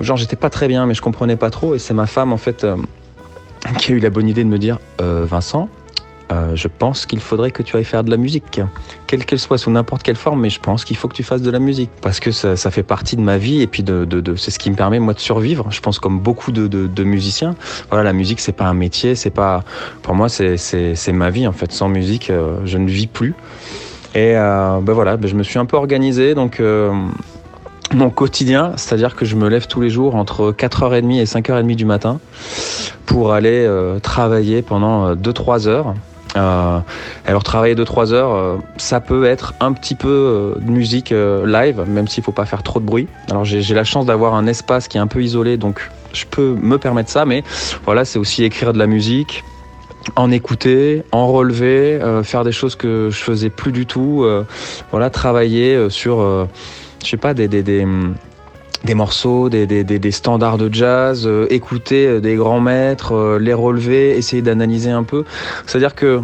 genre 0.00 0.16
j'étais 0.16 0.36
pas 0.36 0.50
très 0.50 0.68
bien, 0.68 0.86
mais 0.86 0.94
je 0.94 1.02
comprenais 1.02 1.36
pas 1.36 1.50
trop. 1.50 1.74
Et 1.74 1.78
c'est 1.78 1.94
ma 1.94 2.06
femme 2.06 2.32
en 2.32 2.38
fait 2.38 2.64
euh, 2.64 2.76
qui 3.78 3.92
a 3.92 3.94
eu 3.94 3.98
la 3.98 4.10
bonne 4.10 4.28
idée 4.28 4.44
de 4.44 4.48
me 4.48 4.58
dire 4.58 4.78
euh, 5.00 5.24
Vincent. 5.28 5.68
Je 6.54 6.66
pense 6.66 7.04
qu'il 7.04 7.20
faudrait 7.20 7.50
que 7.50 7.62
tu 7.62 7.76
ailles 7.76 7.84
faire 7.84 8.04
de 8.04 8.10
la 8.10 8.16
musique, 8.16 8.62
quelle 9.06 9.26
qu'elle 9.26 9.38
soit, 9.38 9.58
sous 9.58 9.70
n'importe 9.70 10.02
quelle 10.02 10.16
forme, 10.16 10.40
mais 10.40 10.48
je 10.48 10.60
pense 10.60 10.86
qu'il 10.86 10.96
faut 10.96 11.06
que 11.06 11.14
tu 11.14 11.22
fasses 11.22 11.42
de 11.42 11.50
la 11.50 11.58
musique 11.58 11.90
parce 12.00 12.20
que 12.20 12.30
ça, 12.30 12.70
fait 12.70 12.82
partie 12.82 13.16
de 13.16 13.20
ma 13.20 13.36
vie 13.36 13.60
et 13.60 13.66
puis 13.66 13.82
de, 13.82 14.08
c'est 14.38 14.50
ce 14.50 14.58
qui 14.58 14.70
me 14.70 14.74
permet 14.74 14.98
moi 14.98 15.12
de 15.12 15.18
survivre. 15.18 15.70
Je 15.70 15.82
pense 15.82 15.98
comme 15.98 16.20
beaucoup 16.20 16.50
de, 16.50 16.68
de 16.68 17.04
musiciens, 17.04 17.54
voilà, 17.90 18.02
la 18.02 18.14
musique 18.14 18.40
c'est 18.40 18.52
pas 18.52 18.64
un 18.64 18.72
métier, 18.72 19.14
c'est 19.14 19.28
pas, 19.28 19.62
pour 20.00 20.14
moi 20.14 20.30
c'est 20.30 21.12
ma 21.12 21.28
vie 21.28 21.46
en 21.46 21.52
fait. 21.52 21.70
Sans 21.70 21.90
musique, 21.90 22.32
je 22.64 22.78
ne 22.78 22.88
vis 22.88 23.08
plus. 23.08 23.34
Et 24.14 24.36
euh, 24.36 24.78
ben 24.82 24.92
voilà, 24.92 25.16
ben 25.16 25.28
je 25.28 25.34
me 25.34 25.42
suis 25.42 25.58
un 25.58 25.64
peu 25.64 25.76
organisé. 25.76 26.34
Donc 26.34 26.60
euh, 26.60 26.92
mon 27.94 28.10
quotidien, 28.10 28.72
c'est-à-dire 28.76 29.16
que 29.16 29.24
je 29.24 29.36
me 29.36 29.48
lève 29.48 29.66
tous 29.66 29.80
les 29.80 29.90
jours 29.90 30.14
entre 30.16 30.52
4h30 30.52 31.18
et 31.18 31.24
5h30 31.24 31.74
du 31.74 31.84
matin 31.84 32.20
pour 33.06 33.32
aller 33.32 33.64
euh, 33.66 33.98
travailler 34.00 34.62
pendant 34.62 35.14
2-3 35.14 35.66
heures. 35.66 35.94
Euh, 36.34 36.78
alors 37.26 37.42
travailler 37.42 37.74
2-3 37.74 38.12
heures, 38.12 38.58
ça 38.78 39.00
peut 39.00 39.26
être 39.26 39.54
un 39.60 39.72
petit 39.72 39.94
peu 39.94 40.54
de 40.58 40.70
musique 40.70 41.10
live, 41.10 41.84
même 41.86 42.08
s'il 42.08 42.24
faut 42.24 42.32
pas 42.32 42.46
faire 42.46 42.62
trop 42.62 42.80
de 42.80 42.86
bruit. 42.86 43.06
Alors 43.30 43.44
j'ai 43.44 43.74
la 43.74 43.84
chance 43.84 44.06
d'avoir 44.06 44.34
un 44.34 44.46
espace 44.46 44.88
qui 44.88 44.96
est 44.96 45.00
un 45.00 45.06
peu 45.06 45.22
isolé, 45.22 45.58
donc 45.58 45.90
je 46.14 46.24
peux 46.24 46.54
me 46.54 46.78
permettre 46.78 47.10
ça, 47.10 47.26
mais 47.26 47.44
voilà, 47.84 48.04
c'est 48.04 48.18
aussi 48.18 48.44
écrire 48.44 48.72
de 48.72 48.78
la 48.78 48.86
musique, 48.86 49.44
en 50.16 50.30
écouter, 50.30 51.02
en 51.12 51.28
relever, 51.28 52.00
euh, 52.00 52.22
faire 52.22 52.44
des 52.44 52.52
choses 52.52 52.76
que 52.76 53.08
je 53.10 53.22
faisais 53.22 53.50
plus 53.50 53.72
du 53.72 53.86
tout, 53.86 54.22
euh, 54.22 54.44
voilà, 54.90 55.10
travailler 55.10 55.74
euh, 55.74 55.90
sur, 55.90 56.18
je 57.02 57.08
sais 57.08 57.16
pas, 57.16 57.34
des, 57.34 57.48
des, 57.48 57.62
des, 57.62 57.86
des 58.84 58.94
morceaux, 58.94 59.48
des, 59.48 59.66
des, 59.66 59.84
des, 59.84 60.10
standards 60.10 60.58
de 60.58 60.72
jazz, 60.72 61.28
écouter 61.50 62.20
des 62.20 62.34
grands 62.34 62.60
maîtres, 62.60 63.38
les 63.40 63.54
relever, 63.54 64.16
essayer 64.16 64.42
d'analyser 64.42 64.90
un 64.90 65.04
peu. 65.04 65.24
C'est-à-dire 65.66 65.94
que 65.94 66.20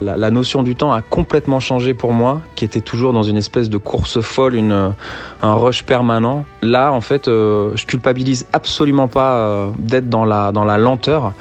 la, 0.00 0.16
la, 0.16 0.30
notion 0.30 0.62
du 0.62 0.74
temps 0.74 0.92
a 0.92 1.00
complètement 1.00 1.60
changé 1.60 1.94
pour 1.94 2.12
moi, 2.12 2.42
qui 2.54 2.64
était 2.64 2.80
toujours 2.80 3.12
dans 3.12 3.22
une 3.22 3.36
espèce 3.36 3.70
de 3.70 3.78
course 3.78 4.20
folle, 4.20 4.54
une, 4.54 4.94
un 5.42 5.54
rush 5.54 5.84
permanent. 5.84 6.44
Là, 6.62 6.92
en 6.92 7.00
fait, 7.00 7.26
je 7.26 7.86
culpabilise 7.86 8.46
absolument 8.52 9.08
pas 9.08 9.70
d'être 9.78 10.08
dans 10.08 10.24
la, 10.24 10.52
dans 10.52 10.64
la 10.64 10.78
lenteur. 10.78 11.34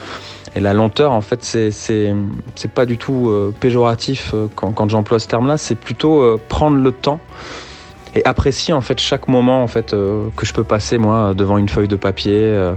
Et 0.56 0.62
la 0.62 0.74
lenteur, 0.74 1.12
en 1.12 1.22
fait, 1.22 1.44
c'est 1.44 2.14
pas 2.74 2.86
du 2.86 2.98
tout 2.98 3.30
euh, 3.30 3.54
péjoratif 3.60 4.32
euh, 4.34 4.48
quand, 4.56 4.90
j'emploie 4.90 5.20
ce 5.20 5.28
terme-là. 5.28 5.58
C'est 5.58 5.76
plutôt 5.76 6.22
euh, 6.22 6.40
prendre 6.48 6.78
le 6.78 6.92
temps 6.94 7.20
et 8.18 8.24
apprécier 8.24 8.74
en 8.74 8.80
fait 8.80 8.98
chaque 8.98 9.28
moment 9.28 9.62
en 9.62 9.68
fait 9.68 9.92
que 9.92 10.46
je 10.46 10.54
peux 10.54 10.64
passer 10.64 10.98
moi 10.98 11.34
devant 11.34 11.58
une 11.58 11.68
feuille 11.68 11.90
de 11.90 11.98
papier. 11.98 12.74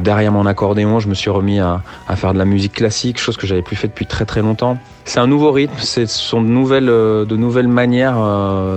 derrière 0.00 0.32
mon 0.32 0.44
accordéon, 0.44 0.98
je 0.98 1.08
me 1.08 1.14
suis 1.14 1.30
remis 1.30 1.60
à, 1.60 1.82
à, 2.08 2.16
faire 2.16 2.32
de 2.32 2.38
la 2.38 2.44
musique 2.44 2.72
classique, 2.72 3.20
chose 3.20 3.36
que 3.36 3.46
j'avais 3.46 3.62
plus 3.62 3.76
fait 3.76 3.86
depuis 3.86 4.06
très 4.06 4.24
très 4.24 4.42
longtemps. 4.42 4.76
C'est 5.06 5.20
un 5.20 5.26
nouveau 5.26 5.52
rythme, 5.52 5.78
ce 5.78 6.04
sont 6.06 6.42
de 6.42 6.48
nouvelles, 6.48 6.86
de 6.86 7.36
nouvelles 7.36 7.68
manières 7.68 8.18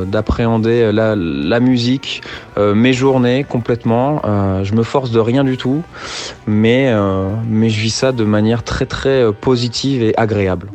d'appréhender 0.06 0.92
la, 0.94 1.16
la, 1.16 1.60
musique, 1.60 2.22
mes 2.58 2.94
journées 2.94 3.44
complètement. 3.44 4.22
je 4.64 4.74
me 4.74 4.84
force 4.84 5.12
de 5.12 5.20
rien 5.20 5.44
du 5.44 5.58
tout, 5.58 5.84
mais, 6.46 6.94
mais 7.48 7.70
je 7.70 7.82
vis 7.82 7.90
ça 7.90 8.12
de 8.12 8.24
manière 8.24 8.64
très 8.64 8.86
très 8.86 9.34
positive 9.34 10.04
et 10.04 10.16
agréable. 10.18 10.70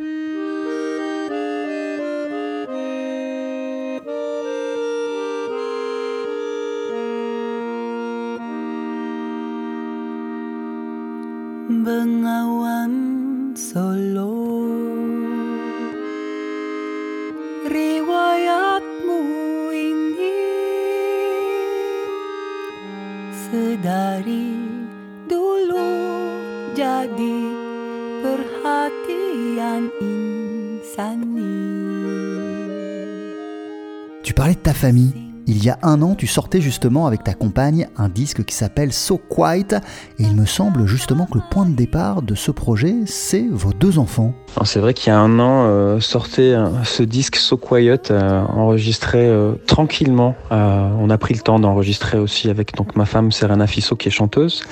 Famille. 34.75 35.13
Il 35.47 35.63
y 35.63 35.69
a 35.69 35.77
un 35.83 36.01
an, 36.01 36.15
tu 36.15 36.25
sortais 36.25 36.59
justement 36.59 37.05
avec 37.05 37.23
ta 37.23 37.35
compagne 37.35 37.87
un 37.97 38.09
disque 38.09 38.43
qui 38.45 38.55
s'appelle 38.55 38.91
So 38.91 39.19
Quiet, 39.29 39.75
et 40.17 40.23
il 40.23 40.35
me 40.35 40.45
semble 40.45 40.87
justement 40.87 41.27
que 41.27 41.35
le 41.35 41.43
point 41.51 41.67
de 41.67 41.75
départ 41.75 42.23
de 42.23 42.33
ce 42.33 42.49
projet, 42.49 42.95
c'est 43.05 43.45
vos 43.51 43.71
deux 43.71 43.99
enfants. 43.99 44.33
C'est 44.63 44.79
vrai 44.79 44.95
qu'il 44.95 45.13
y 45.13 45.15
a 45.15 45.19
un 45.19 45.39
an, 45.39 45.65
euh, 45.67 45.99
sortait 45.99 46.53
euh, 46.53 46.83
ce 46.83 47.03
disque 47.03 47.35
So 47.35 47.57
Quiet, 47.57 48.09
euh, 48.09 48.41
enregistré 48.41 49.29
tranquillement. 49.67 50.35
on 50.49 51.09
a 51.11 51.17
pris 51.19 51.35
le 51.35 51.41
temps 51.41 51.59
d'enregistrer 51.59 52.17
aussi 52.17 52.49
avec 52.49 52.75
donc 52.75 52.95
ma 52.95 53.05
femme 53.05 53.31
Serena 53.31 53.67
Fisso 53.67 53.95
qui 53.95 54.07
est 54.07 54.11
chanteuse. 54.11 54.63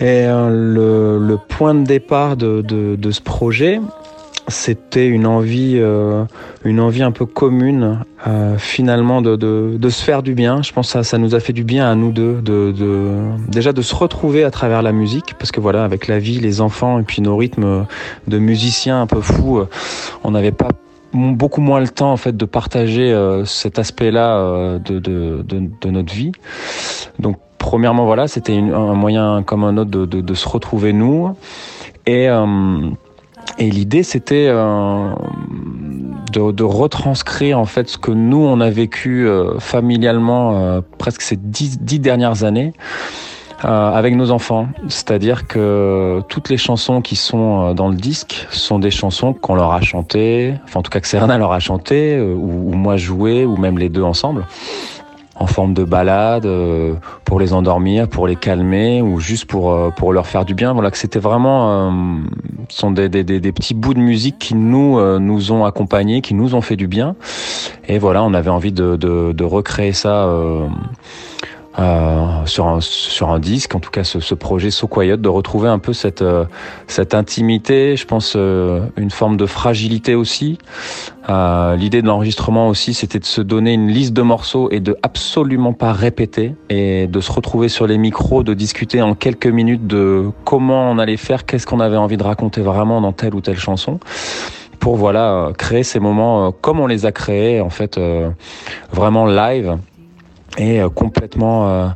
Et 0.00 0.26
le, 0.26 1.36
point 1.48 1.74
de 1.74 1.84
départ 1.84 2.36
de 2.36 3.10
ce 3.10 3.20
projet, 3.20 3.80
c'était 4.48 5.06
une 5.06 5.26
envie, 5.26 5.74
euh, 5.76 6.24
une 6.64 6.80
envie 6.80 7.02
un 7.02 7.12
peu 7.12 7.24
commune, 7.24 8.00
euh, 8.26 8.58
finalement, 8.58 9.22
de, 9.22 9.36
de, 9.36 9.76
de, 9.78 9.88
se 9.88 10.02
faire 10.02 10.22
du 10.22 10.34
bien. 10.34 10.62
Je 10.62 10.72
pense 10.72 10.88
que 10.88 10.92
ça, 10.92 11.02
ça 11.02 11.18
nous 11.18 11.34
a 11.34 11.40
fait 11.40 11.52
du 11.52 11.64
bien 11.64 11.90
à 11.90 11.94
nous 11.94 12.12
deux, 12.12 12.40
de, 12.42 12.72
de, 12.72 13.16
déjà 13.48 13.72
de 13.72 13.82
se 13.82 13.94
retrouver 13.94 14.44
à 14.44 14.50
travers 14.50 14.82
la 14.82 14.92
musique, 14.92 15.34
parce 15.38 15.50
que 15.50 15.60
voilà, 15.60 15.84
avec 15.84 16.08
la 16.08 16.18
vie, 16.18 16.40
les 16.40 16.60
enfants 16.60 16.98
et 16.98 17.02
puis 17.02 17.22
nos 17.22 17.36
rythmes 17.36 17.86
de 18.28 18.38
musiciens 18.38 19.00
un 19.00 19.06
peu 19.06 19.20
fous, 19.20 19.58
euh, 19.58 19.68
on 20.24 20.32
n'avait 20.32 20.52
pas 20.52 20.68
beaucoup 21.14 21.60
moins 21.60 21.80
le 21.80 21.88
temps 21.88 22.12
en 22.12 22.16
fait 22.16 22.36
de 22.36 22.44
partager 22.44 23.12
euh, 23.12 23.44
cet 23.44 23.78
aspect-là 23.78 24.36
euh, 24.36 24.78
de, 24.78 24.98
de, 24.98 25.90
notre 25.90 26.12
vie. 26.12 26.32
Donc 27.18 27.36
premièrement 27.58 28.04
voilà, 28.04 28.26
c'était 28.26 28.56
un 28.56 28.94
moyen 28.94 29.42
comme 29.44 29.64
un 29.64 29.76
autre 29.76 29.90
de, 29.90 30.06
de, 30.06 30.20
de 30.20 30.34
se 30.34 30.48
retrouver 30.48 30.92
nous 30.92 31.34
et 32.06 32.28
et 33.58 33.70
l'idée, 33.70 34.02
c'était 34.02 34.46
euh, 34.48 35.14
de, 36.32 36.64
retranscrire 36.64 37.58
en 37.58 37.66
fait 37.66 37.88
ce 37.88 37.98
que 37.98 38.10
nous 38.10 38.44
on 38.44 38.60
a 38.60 38.70
vécu 38.70 39.26
euh, 39.26 39.58
familialement 39.58 40.58
euh, 40.58 40.80
presque 40.98 41.22
ces 41.22 41.36
dix, 41.36 41.80
dix, 41.80 42.00
dernières 42.00 42.44
années 42.44 42.72
euh, 43.64 43.92
avec 43.92 44.16
nos 44.16 44.30
enfants. 44.30 44.68
C'est-à-dire 44.88 45.46
que 45.46 46.20
toutes 46.28 46.48
les 46.48 46.56
chansons 46.56 47.00
qui 47.00 47.16
sont 47.16 47.74
dans 47.74 47.88
le 47.88 47.96
disque 47.96 48.46
sont 48.50 48.78
des 48.78 48.90
chansons 48.90 49.32
qu'on 49.32 49.54
leur 49.54 49.72
a 49.72 49.80
chantées, 49.80 50.54
enfin 50.64 50.80
en 50.80 50.82
tout 50.82 50.90
cas 50.90 51.00
que 51.00 51.08
Serena 51.08 51.38
leur 51.38 51.52
a 51.52 51.60
chantées, 51.60 52.20
ou 52.20 52.72
moi 52.72 52.96
joué, 52.96 53.44
ou 53.44 53.56
même 53.56 53.78
les 53.78 53.88
deux 53.88 54.02
ensemble 54.02 54.44
en 55.36 55.46
forme 55.46 55.74
de 55.74 55.84
balade 55.84 56.46
euh, 56.46 56.94
pour 57.24 57.40
les 57.40 57.52
endormir, 57.52 58.08
pour 58.08 58.26
les 58.26 58.36
calmer 58.36 59.02
ou 59.02 59.18
juste 59.20 59.46
pour 59.46 59.72
euh, 59.72 59.90
pour 59.90 60.12
leur 60.12 60.26
faire 60.26 60.44
du 60.44 60.54
bien. 60.54 60.72
Voilà 60.72 60.90
que 60.90 60.98
c'était 60.98 61.18
vraiment 61.18 61.70
euh, 61.70 61.90
sont 62.68 62.90
des, 62.90 63.08
des, 63.08 63.24
des, 63.24 63.52
petits 63.52 63.74
bouts 63.74 63.94
de 63.94 64.00
musique 64.00 64.38
qui 64.38 64.54
nous 64.54 64.98
nous 65.18 65.52
ont 65.52 65.64
accompagnés, 65.64 66.20
qui 66.20 66.34
nous 66.34 66.54
ont 66.54 66.60
fait 66.60 66.76
du 66.76 66.86
bien. 66.86 67.16
Et 67.88 67.98
voilà, 67.98 68.22
on 68.22 68.34
avait 68.34 68.50
envie 68.50 68.72
de 68.72 68.96
de, 68.96 69.32
de 69.32 69.44
recréer 69.44 69.92
ça 69.92 70.28
euh, 71.76 72.46
sur, 72.46 72.68
un, 72.68 72.80
sur 72.80 73.30
un 73.30 73.40
disque, 73.40 73.74
en 73.74 73.80
tout 73.80 73.90
cas 73.90 74.04
ce, 74.04 74.20
ce 74.20 74.34
projet 74.36 74.70
So 74.70 74.86
Quiet, 74.86 75.16
de 75.16 75.28
retrouver 75.28 75.68
un 75.68 75.80
peu 75.80 75.92
cette, 75.92 76.22
euh, 76.22 76.44
cette 76.86 77.14
intimité, 77.14 77.96
je 77.96 78.06
pense 78.06 78.34
euh, 78.36 78.86
une 78.96 79.10
forme 79.10 79.36
de 79.36 79.46
fragilité 79.46 80.14
aussi. 80.14 80.58
L'idée 81.26 82.02
de 82.02 82.06
l'enregistrement 82.06 82.68
aussi, 82.68 82.94
c'était 82.94 83.18
de 83.18 83.24
se 83.24 83.40
donner 83.40 83.72
une 83.72 83.88
liste 83.88 84.12
de 84.12 84.22
morceaux 84.22 84.70
et 84.70 84.78
de 84.78 84.96
absolument 85.02 85.72
pas 85.72 85.92
répéter 85.92 86.54
et 86.68 87.06
de 87.06 87.20
se 87.20 87.32
retrouver 87.32 87.68
sur 87.68 87.86
les 87.86 87.98
micros, 87.98 88.42
de 88.42 88.54
discuter 88.54 89.00
en 89.02 89.14
quelques 89.14 89.46
minutes 89.46 89.86
de 89.86 90.30
comment 90.44 90.90
on 90.90 90.98
allait 90.98 91.16
faire, 91.16 91.46
qu'est-ce 91.46 91.66
qu'on 91.66 91.80
avait 91.80 91.96
envie 91.96 92.18
de 92.18 92.22
raconter 92.22 92.60
vraiment 92.60 93.00
dans 93.00 93.12
telle 93.12 93.34
ou 93.34 93.40
telle 93.40 93.58
chanson 93.58 93.98
pour 94.80 94.96
voilà 94.96 95.52
créer 95.56 95.82
ces 95.82 95.98
moments 95.98 96.52
comme 96.52 96.78
on 96.78 96.86
les 96.86 97.06
a 97.06 97.12
créés 97.12 97.62
en 97.62 97.70
fait 97.70 97.98
vraiment 98.92 99.24
live 99.24 99.78
et 100.58 100.80
euh, 100.80 100.88
complètement 100.88 101.68
euh, 101.68 101.88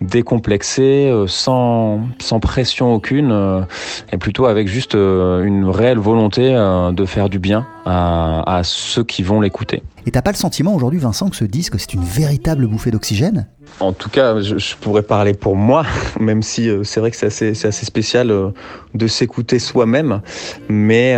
décomplexé, 0.00 1.08
euh, 1.08 1.26
sans, 1.26 2.00
sans 2.18 2.40
pression 2.40 2.92
aucune, 2.92 3.66
et 4.12 4.18
plutôt 4.18 4.46
avec 4.46 4.68
juste 4.68 4.94
une 4.94 5.68
réelle 5.68 5.98
volonté 5.98 6.52
de 6.92 7.04
faire 7.06 7.28
du 7.28 7.38
bien 7.38 7.66
à, 7.86 8.58
à 8.58 8.62
ceux 8.64 9.04
qui 9.04 9.22
vont 9.22 9.40
l'écouter. 9.40 9.82
Et 10.06 10.10
t'as 10.10 10.20
pas 10.20 10.32
le 10.32 10.36
sentiment 10.36 10.74
aujourd'hui, 10.74 11.00
Vincent, 11.00 11.30
que 11.30 11.36
ce 11.36 11.44
disque 11.44 11.78
c'est 11.78 11.94
une 11.94 12.04
véritable 12.04 12.66
bouffée 12.66 12.90
d'oxygène? 12.90 13.46
En 13.80 13.92
tout 13.92 14.10
cas, 14.10 14.40
je, 14.40 14.58
je, 14.58 14.76
pourrais 14.76 15.02
parler 15.02 15.32
pour 15.32 15.56
moi, 15.56 15.84
même 16.20 16.42
si 16.42 16.68
c'est 16.82 17.00
vrai 17.00 17.10
que 17.10 17.16
c'est 17.16 17.26
assez, 17.26 17.66
assez, 17.66 17.86
spécial 17.86 18.52
de 18.94 19.06
s'écouter 19.06 19.58
soi-même, 19.58 20.20
mais, 20.68 21.16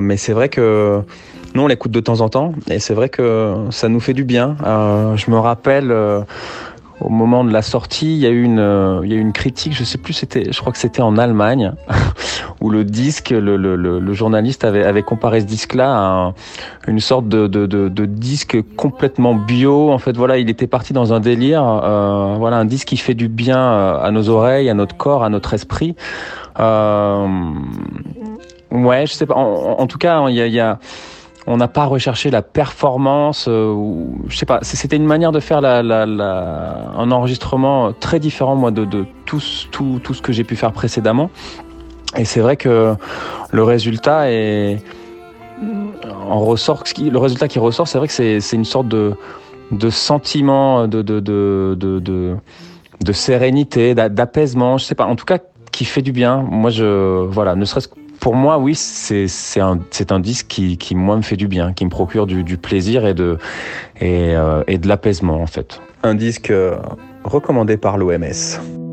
mais 0.00 0.16
c'est 0.16 0.32
vrai 0.32 0.48
que 0.48 1.02
nous, 1.54 1.62
on 1.62 1.66
l'écoute 1.66 1.92
de 1.92 2.00
temps 2.00 2.20
en 2.20 2.28
temps 2.28 2.52
et 2.70 2.78
c'est 2.78 2.94
vrai 2.94 3.08
que 3.08 3.54
ça 3.70 3.88
nous 3.88 4.00
fait 4.00 4.14
du 4.14 4.24
bien. 4.24 4.56
Euh, 4.64 5.16
je 5.16 5.30
me 5.30 5.38
rappelle 5.38 5.90
euh, 5.90 6.20
au 7.00 7.08
moment 7.08 7.44
de 7.44 7.52
la 7.52 7.62
sortie, 7.62 8.14
il 8.14 8.18
y 8.18 8.26
a 8.26 8.30
eu 8.30 8.42
une, 8.42 8.58
euh, 8.58 9.00
il 9.02 9.10
y 9.10 9.14
a 9.14 9.16
eu 9.16 9.20
une 9.20 9.32
critique, 9.32 9.72
je 9.72 9.84
sais 9.84 9.98
plus, 9.98 10.12
c'était, 10.12 10.52
je 10.52 10.60
crois 10.60 10.72
que 10.72 10.78
c'était 10.78 11.00
en 11.00 11.16
Allemagne, 11.16 11.72
où 12.60 12.70
le 12.70 12.84
disque, 12.84 13.30
le, 13.30 13.56
le, 13.56 13.76
le 13.76 14.12
journaliste 14.12 14.64
avait, 14.64 15.02
comparé 15.02 15.40
ce 15.40 15.46
disque-là 15.46 15.90
à 15.90 16.34
une 16.86 17.00
sorte 17.00 17.28
de, 17.28 18.04
disque 18.06 18.58
complètement 18.76 19.34
bio. 19.34 19.90
En 19.90 19.98
fait, 19.98 20.16
voilà, 20.16 20.38
il 20.38 20.50
était 20.50 20.66
parti 20.66 20.92
dans 20.92 21.12
un 21.12 21.20
délire, 21.20 21.62
voilà, 21.62 22.56
un 22.56 22.64
disque 22.64 22.88
qui 22.88 22.96
fait 22.96 23.14
du 23.14 23.28
bien 23.28 23.96
à 23.96 24.10
nos 24.10 24.28
oreilles, 24.28 24.68
à 24.68 24.74
notre 24.74 24.96
corps, 24.96 25.22
à 25.24 25.30
notre 25.30 25.54
esprit. 25.54 25.94
Ouais, 28.70 29.06
je 29.06 29.12
sais 29.12 29.26
pas. 29.26 29.34
En, 29.34 29.86
tout 29.86 29.98
cas, 29.98 30.28
il 30.28 30.34
y 30.36 30.60
a 30.60 30.78
on 31.48 31.56
n'a 31.56 31.66
pas 31.66 31.86
recherché 31.86 32.30
la 32.30 32.42
performance 32.42 33.46
euh, 33.48 33.72
ou 33.72 34.20
je 34.28 34.36
sais 34.36 34.44
pas 34.44 34.58
c'était 34.62 34.96
une 34.96 35.06
manière 35.06 35.32
de 35.32 35.40
faire 35.40 35.62
la, 35.62 35.80
un 35.80 37.10
enregistrement 37.10 37.94
très 37.94 38.20
différent 38.20 38.54
moi 38.54 38.70
de, 38.70 39.06
tout, 39.24 39.40
ce 39.40 40.22
que 40.22 40.32
j'ai 40.32 40.44
pu 40.44 40.56
faire 40.56 40.72
précédemment. 40.72 41.30
Et 42.16 42.24
c'est 42.24 42.40
vrai 42.40 42.56
que 42.56 42.94
le 43.50 43.62
résultat 43.62 44.30
est 44.30 44.82
en 46.28 46.40
ressort 46.40 46.84
le 46.98 47.18
résultat 47.18 47.48
qui 47.48 47.58
ressort 47.58 47.88
c'est 47.88 47.98
vrai 47.98 48.08
que 48.08 48.12
c'est 48.12 48.56
une 48.56 48.64
sorte 48.64 48.88
de 48.88 49.14
de 49.70 49.90
sentiment 49.90 50.86
de 50.86 51.02
de 51.02 51.20
de 51.20 51.76
de, 51.78 51.98
de, 51.98 52.36
de 53.02 53.12
sérénité 53.12 53.94
d'apaisement 53.94 54.78
je 54.78 54.84
sais 54.84 54.94
pas 54.94 55.06
en 55.06 55.16
tout 55.16 55.24
cas 55.24 55.38
qui 55.72 55.84
fait 55.86 56.02
du 56.02 56.12
bien. 56.12 56.44
Moi 56.50 56.70
je 56.70 57.24
voilà 57.26 57.54
ne 57.54 57.64
serait-ce 57.64 57.88
pour 58.20 58.34
moi, 58.34 58.58
oui, 58.58 58.74
c'est 58.74 59.60
un, 59.60 60.20
disque 60.20 60.46
qui, 60.46 60.94
moi, 60.94 61.16
me 61.16 61.22
fait 61.22 61.36
du 61.36 61.48
bien, 61.48 61.72
qui 61.72 61.84
me 61.84 61.90
procure 61.90 62.26
du, 62.26 62.56
plaisir 62.56 63.06
et 63.06 63.14
de, 63.14 63.38
et, 64.00 64.34
euh, 64.34 64.62
et 64.66 64.78
de 64.78 64.88
l'apaisement, 64.88 65.40
en 65.40 65.46
fait. 65.46 65.80
Un 66.02 66.14
disque 66.14 66.50
euh, 66.50 66.76
recommandé 67.24 67.76
par 67.76 67.98
l'OMS. 67.98 68.87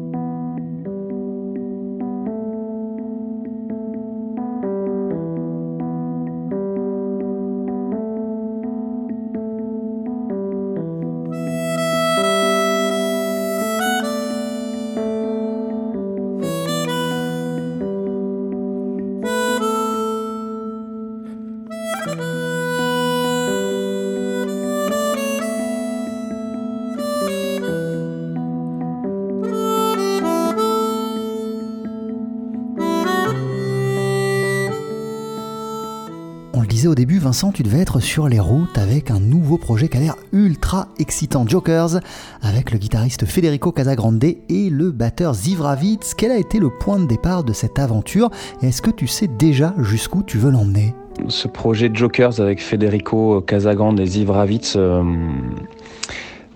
Au 36.96 37.04
début, 37.06 37.20
Vincent, 37.20 37.52
tu 37.52 37.62
devais 37.62 37.80
être 37.80 38.00
sur 38.00 38.30
les 38.30 38.40
routes 38.40 38.78
avec 38.78 39.12
un 39.12 39.20
nouveau 39.20 39.58
projet 39.58 39.90
qui 39.90 39.98
a 39.98 40.00
l'air 40.00 40.16
ultra 40.32 40.88
excitant, 40.98 41.46
Jokers, 41.46 42.00
avec 42.42 42.72
le 42.72 42.78
guitariste 42.78 43.26
Federico 43.26 43.74
Casagrande 43.74 44.24
et 44.24 44.70
le 44.70 44.92
batteur 44.92 45.34
Zivravitz. 45.34 46.14
Quel 46.14 46.32
a 46.32 46.38
été 46.38 46.58
le 46.58 46.70
point 46.70 46.98
de 46.98 47.06
départ 47.06 47.44
de 47.44 47.52
cette 47.52 47.80
aventure 47.80 48.30
est-ce 48.62 48.82
que 48.82 48.92
tu 48.92 49.08
sais 49.08 49.28
déjà 49.28 49.74
jusqu'où 49.80 50.24
tu 50.24 50.38
veux 50.38 50.52
l'emmener? 50.52 50.96
Ce 51.28 51.50
projet 51.50 51.92
Jokers 51.94 52.40
avec 52.40 52.62
Federico 52.62 53.42
Casagrande 53.42 54.00
et 54.00 54.06
Zivravitz, 54.06 54.78
euh, 54.78 55.04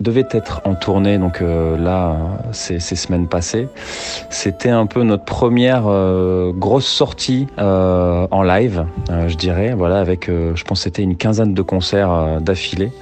devait 0.00 0.26
être 0.30 0.62
en 0.64 0.74
tournée 0.74 1.18
donc 1.18 1.42
euh, 1.42 1.76
là 1.76 2.16
ces, 2.52 2.80
semaines 2.80 3.28
passées. 3.28 3.68
C'était 4.30 4.70
un 4.70 4.86
peu 4.86 5.02
notre 5.02 5.24
première 5.24 5.84
euh, 5.86 6.52
grosse 6.52 6.86
sortie 6.86 7.46
euh, 7.58 8.26
en 8.30 8.42
live, 8.42 8.86
je 9.28 9.36
dirais. 9.36 9.74
Voilà, 9.76 10.00
avec 10.00 10.28
je 10.28 10.64
pense 10.64 10.82
c'était 10.82 11.02
une 11.02 11.16
quinzaine 11.16 11.54
de 11.54 11.62
concerts 11.62 12.40
d'affilée. 12.40 12.92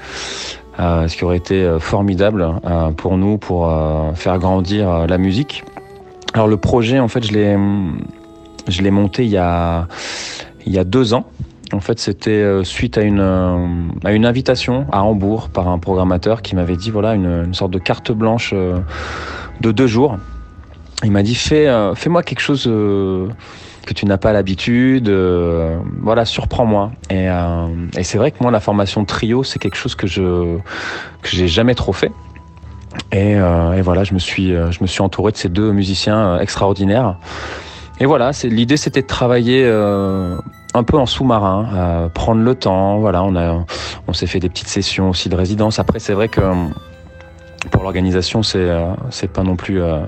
ce 0.79 1.16
qui 1.16 1.25
aurait 1.25 1.37
été 1.37 1.77
formidable 1.81 2.47
pour 2.97 3.16
nous 3.16 3.39
pour 3.39 3.73
faire 4.14 4.39
grandir 4.39 5.07
la 5.07 5.18
musique. 5.18 5.64
Alors 6.35 6.49
le 6.49 6.57
projet 6.57 6.99
en 6.99 7.09
fait 7.09 7.25
je 7.25 7.33
l'ai 7.33 7.57
je 8.68 8.83
l'ai 8.83 8.91
monté 8.91 9.25
il 9.25 9.31
y 9.31 9.39
a 9.39 9.87
il 10.66 10.73
y 10.73 10.79
a 10.79 10.85
deux 10.85 11.14
ans. 11.14 11.25
En 11.73 11.81
fait, 11.81 11.99
c'était 11.99 12.31
euh, 12.31 12.64
suite 12.64 12.97
à 12.97 13.03
une, 13.03 13.21
euh, 13.21 13.66
à 14.05 14.12
une 14.12 14.25
invitation 14.25 14.87
à 14.91 15.03
Hambourg 15.03 15.51
par 15.51 15.69
un 15.69 15.79
programmateur 15.79 16.41
qui 16.41 16.55
m'avait 16.57 16.77
dit 16.77 16.91
voilà 16.91 17.14
une, 17.14 17.53
sorte 17.53 17.71
de 17.71 17.79
carte 17.79 18.11
blanche 18.11 18.53
euh, 18.55 18.79
de 19.61 19.71
deux 19.71 19.87
jours. 19.87 20.16
Il 21.05 21.12
m'a 21.12 21.23
dit 21.23 21.35
fais, 21.35 21.69
fais-moi 21.95 22.25
quelque 22.25 22.41
chose 22.41 22.64
que 22.64 23.95
tu 23.95 24.05
n'as 24.05 24.16
pas 24.16 24.33
l'habitude, 24.33 25.09
voilà 26.03 26.25
surprends-moi. 26.25 26.91
Et, 27.09 27.29
c'est 28.03 28.19
vrai 28.19 28.33
que 28.33 28.39
moi 28.41 28.51
la 28.51 28.59
formation 28.59 29.05
trio 29.05 29.45
c'est 29.45 29.61
quelque 29.61 29.77
chose 29.77 29.95
que 29.95 30.09
je 30.09 30.59
que 31.23 31.29
j'ai 31.29 31.47
jamais 31.47 31.77
trop 31.77 31.93
fait. 31.93 32.11
Et, 33.12 33.37
voilà, 33.81 34.03
je 34.03 34.12
me 34.12 34.19
suis 34.19 34.49
je 34.49 34.79
me 34.81 34.89
suis 34.89 35.03
entouré 35.03 35.31
de 35.31 35.37
ces 35.37 35.49
deux 35.49 35.71
musiciens 35.71 36.41
extraordinaires. 36.41 37.14
Et 38.01 38.07
voilà, 38.07 38.33
l'idée 38.43 38.77
c'était 38.77 39.03
de 39.03 39.07
travailler 39.07 39.62
un 40.79 40.85
peu 40.85 40.97
en 40.97 41.07
sous-marin, 41.07 42.09
prendre 42.14 42.43
le 42.43 42.55
temps. 42.55 42.99
Voilà, 42.99 43.22
on 43.24 43.37
a, 43.37 43.64
on 44.07 44.12
s'est 44.12 44.26
fait 44.26 44.41
des 44.41 44.49
petites 44.49 44.68
sessions 44.68 45.11
aussi 45.11 45.29
de 45.29 45.37
résidence. 45.37 45.79
Après, 45.79 45.99
c'est 45.99 46.14
vrai 46.14 46.29
que 46.29 46.41
pour 47.70 47.83
l'organisation, 47.83 48.43
c'est, 48.43 48.59
euh, 48.59 48.93
c'est 49.11 49.31
pas 49.31 49.43
non 49.43 49.57
plus 49.57 49.83
euh, 49.83 50.01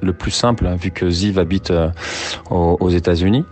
le 0.00 0.12
plus 0.12 0.30
simple, 0.30 0.66
hein, 0.66 0.76
vu 0.76 0.90
que 0.90 1.10
Ziv 1.10 1.38
habite 1.38 1.70
euh, 1.70 1.90
aux, 2.50 2.90
États-Unis. 2.90 3.44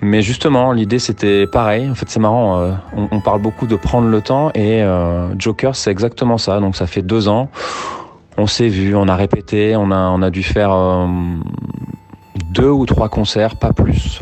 Mais 0.00 0.22
justement, 0.22 0.72
l'idée 0.72 0.98
c'était 0.98 1.46
pareil. 1.46 1.88
En 1.90 1.94
fait, 1.94 2.08
c'est 2.08 2.20
marrant. 2.20 2.76
on, 2.96 3.20
parle 3.20 3.40
beaucoup 3.40 3.66
de 3.66 3.76
prendre 3.76 4.08
le 4.08 4.20
temps 4.20 4.50
et 4.52 4.82
Joker, 5.38 5.76
c'est 5.76 5.92
exactement 5.92 6.38
ça. 6.38 6.58
Donc, 6.58 6.74
ça 6.74 6.88
fait 6.88 7.02
deux 7.02 7.28
ans. 7.28 7.50
On 8.36 8.48
s'est 8.48 8.66
vu, 8.66 8.96
on 8.96 9.06
a 9.06 9.14
répété, 9.14 9.76
on 9.76 9.92
a, 9.92 10.08
on 10.08 10.20
a 10.22 10.30
dû 10.30 10.42
faire 10.42 10.72
deux 12.50 12.68
ou 12.68 12.84
trois 12.84 13.08
concerts, 13.08 13.54
pas 13.54 13.72
plus. 13.72 14.18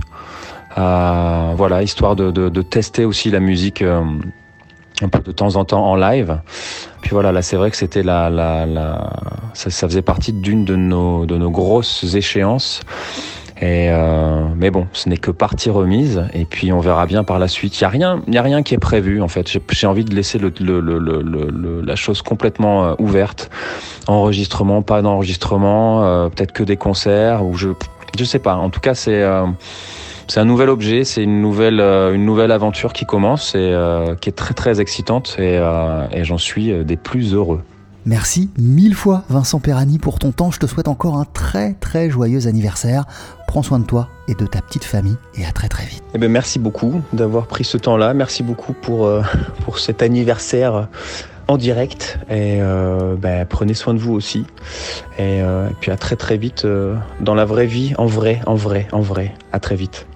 Euh, 0.78 1.52
voilà, 1.56 1.82
histoire 1.82 2.16
de, 2.16 2.30
de, 2.30 2.48
de 2.48 2.62
tester 2.62 3.04
aussi 3.04 3.30
la 3.30 3.40
musique 3.40 3.82
euh, 3.82 4.02
un 5.02 5.08
peu 5.08 5.18
de 5.20 5.32
temps 5.32 5.56
en 5.56 5.64
temps 5.64 5.84
en 5.84 5.96
live. 5.96 6.38
Puis 7.00 7.10
voilà, 7.10 7.32
là 7.32 7.42
c'est 7.42 7.56
vrai 7.56 7.70
que 7.70 7.76
c'était 7.76 8.02
la, 8.02 8.30
la, 8.30 8.66
la 8.66 9.10
ça, 9.54 9.70
ça 9.70 9.88
faisait 9.88 10.02
partie 10.02 10.32
d'une 10.32 10.64
de 10.64 10.76
nos, 10.76 11.26
de 11.26 11.36
nos 11.36 11.50
grosses 11.50 12.14
échéances. 12.14 12.80
Et 13.62 13.90
euh, 13.90 14.44
mais 14.56 14.70
bon, 14.70 14.86
ce 14.94 15.08
n'est 15.10 15.18
que 15.18 15.30
partie 15.30 15.68
remise. 15.68 16.24
Et 16.32 16.46
puis 16.46 16.72
on 16.72 16.80
verra 16.80 17.04
bien 17.04 17.24
par 17.24 17.38
la 17.38 17.46
suite. 17.48 17.78
Il 17.78 17.82
y 17.82 17.84
a 17.84 17.90
rien, 17.90 18.22
y 18.28 18.38
a 18.38 18.42
rien 18.42 18.62
qui 18.62 18.72
est 18.74 18.78
prévu 18.78 19.20
en 19.20 19.28
fait. 19.28 19.48
J'ai- 19.50 19.60
J'ai 19.70 19.86
envie 19.86 20.04
de 20.04 20.14
laisser 20.14 20.38
le, 20.38 20.50
le, 20.60 20.80
le, 20.80 21.80
la 21.82 21.96
chose 21.96 22.22
complètement 22.22 22.84
euh, 22.84 22.94
ouverte. 22.98 23.50
Enregistrement, 24.06 24.80
pas 24.82 25.02
d'enregistrement, 25.02 26.04
euh, 26.04 26.28
peut-être 26.30 26.52
que 26.52 26.62
des 26.62 26.76
concerts 26.78 27.44
ou 27.44 27.54
je, 27.56 27.68
je 28.18 28.24
sais 28.24 28.38
pas. 28.38 28.54
En 28.54 28.70
tout 28.70 28.80
cas, 28.80 28.94
c'est 28.94 29.22
euh, 29.22 29.44
c'est 30.30 30.38
un 30.38 30.44
nouvel 30.44 30.70
objet, 30.70 31.02
c'est 31.04 31.24
une 31.24 31.42
nouvelle, 31.42 31.80
euh, 31.80 32.14
une 32.14 32.24
nouvelle 32.24 32.52
aventure 32.52 32.92
qui 32.92 33.04
commence 33.04 33.56
et 33.56 33.58
euh, 33.58 34.14
qui 34.14 34.28
est 34.28 34.32
très 34.32 34.54
très 34.54 34.80
excitante 34.80 35.34
et, 35.38 35.58
euh, 35.58 36.06
et 36.12 36.22
j'en 36.22 36.38
suis 36.38 36.72
des 36.84 36.96
plus 36.96 37.34
heureux. 37.34 37.62
Merci 38.06 38.48
mille 38.56 38.94
fois 38.94 39.24
Vincent 39.28 39.58
Perrani 39.58 39.98
pour 39.98 40.20
ton 40.20 40.30
temps. 40.30 40.50
Je 40.50 40.58
te 40.58 40.66
souhaite 40.66 40.88
encore 40.88 41.16
un 41.16 41.24
très 41.24 41.74
très 41.74 42.08
joyeux 42.10 42.46
anniversaire. 42.46 43.04
Prends 43.48 43.62
soin 43.62 43.80
de 43.80 43.84
toi 43.84 44.08
et 44.28 44.34
de 44.34 44.46
ta 44.46 44.62
petite 44.62 44.84
famille 44.84 45.16
et 45.36 45.44
à 45.44 45.50
très 45.50 45.68
très 45.68 45.84
vite. 45.84 46.02
Eh 46.14 46.18
ben, 46.18 46.30
merci 46.30 46.60
beaucoup 46.60 47.02
d'avoir 47.12 47.46
pris 47.46 47.64
ce 47.64 47.76
temps-là. 47.76 48.14
Merci 48.14 48.42
beaucoup 48.42 48.72
pour, 48.72 49.06
euh, 49.06 49.22
pour 49.64 49.80
cet 49.80 50.00
anniversaire 50.00 50.88
en 51.50 51.56
direct. 51.56 52.18
Et 52.30 52.58
euh, 52.60 53.16
ben, 53.16 53.44
prenez 53.44 53.74
soin 53.74 53.92
de 53.92 53.98
vous 53.98 54.14
aussi. 54.14 54.46
Et, 55.18 55.42
euh, 55.42 55.68
et 55.68 55.74
puis 55.80 55.90
à 55.90 55.96
très 55.96 56.16
très 56.16 56.36
vite 56.36 56.64
euh, 56.64 56.96
dans 57.20 57.34
la 57.34 57.44
vraie 57.44 57.66
vie, 57.66 57.92
en 57.98 58.06
vrai, 58.06 58.40
en 58.46 58.54
vrai, 58.54 58.86
en 58.92 59.00
vrai. 59.00 59.34
À 59.52 59.58
très 59.58 59.74
vite. 59.74 60.06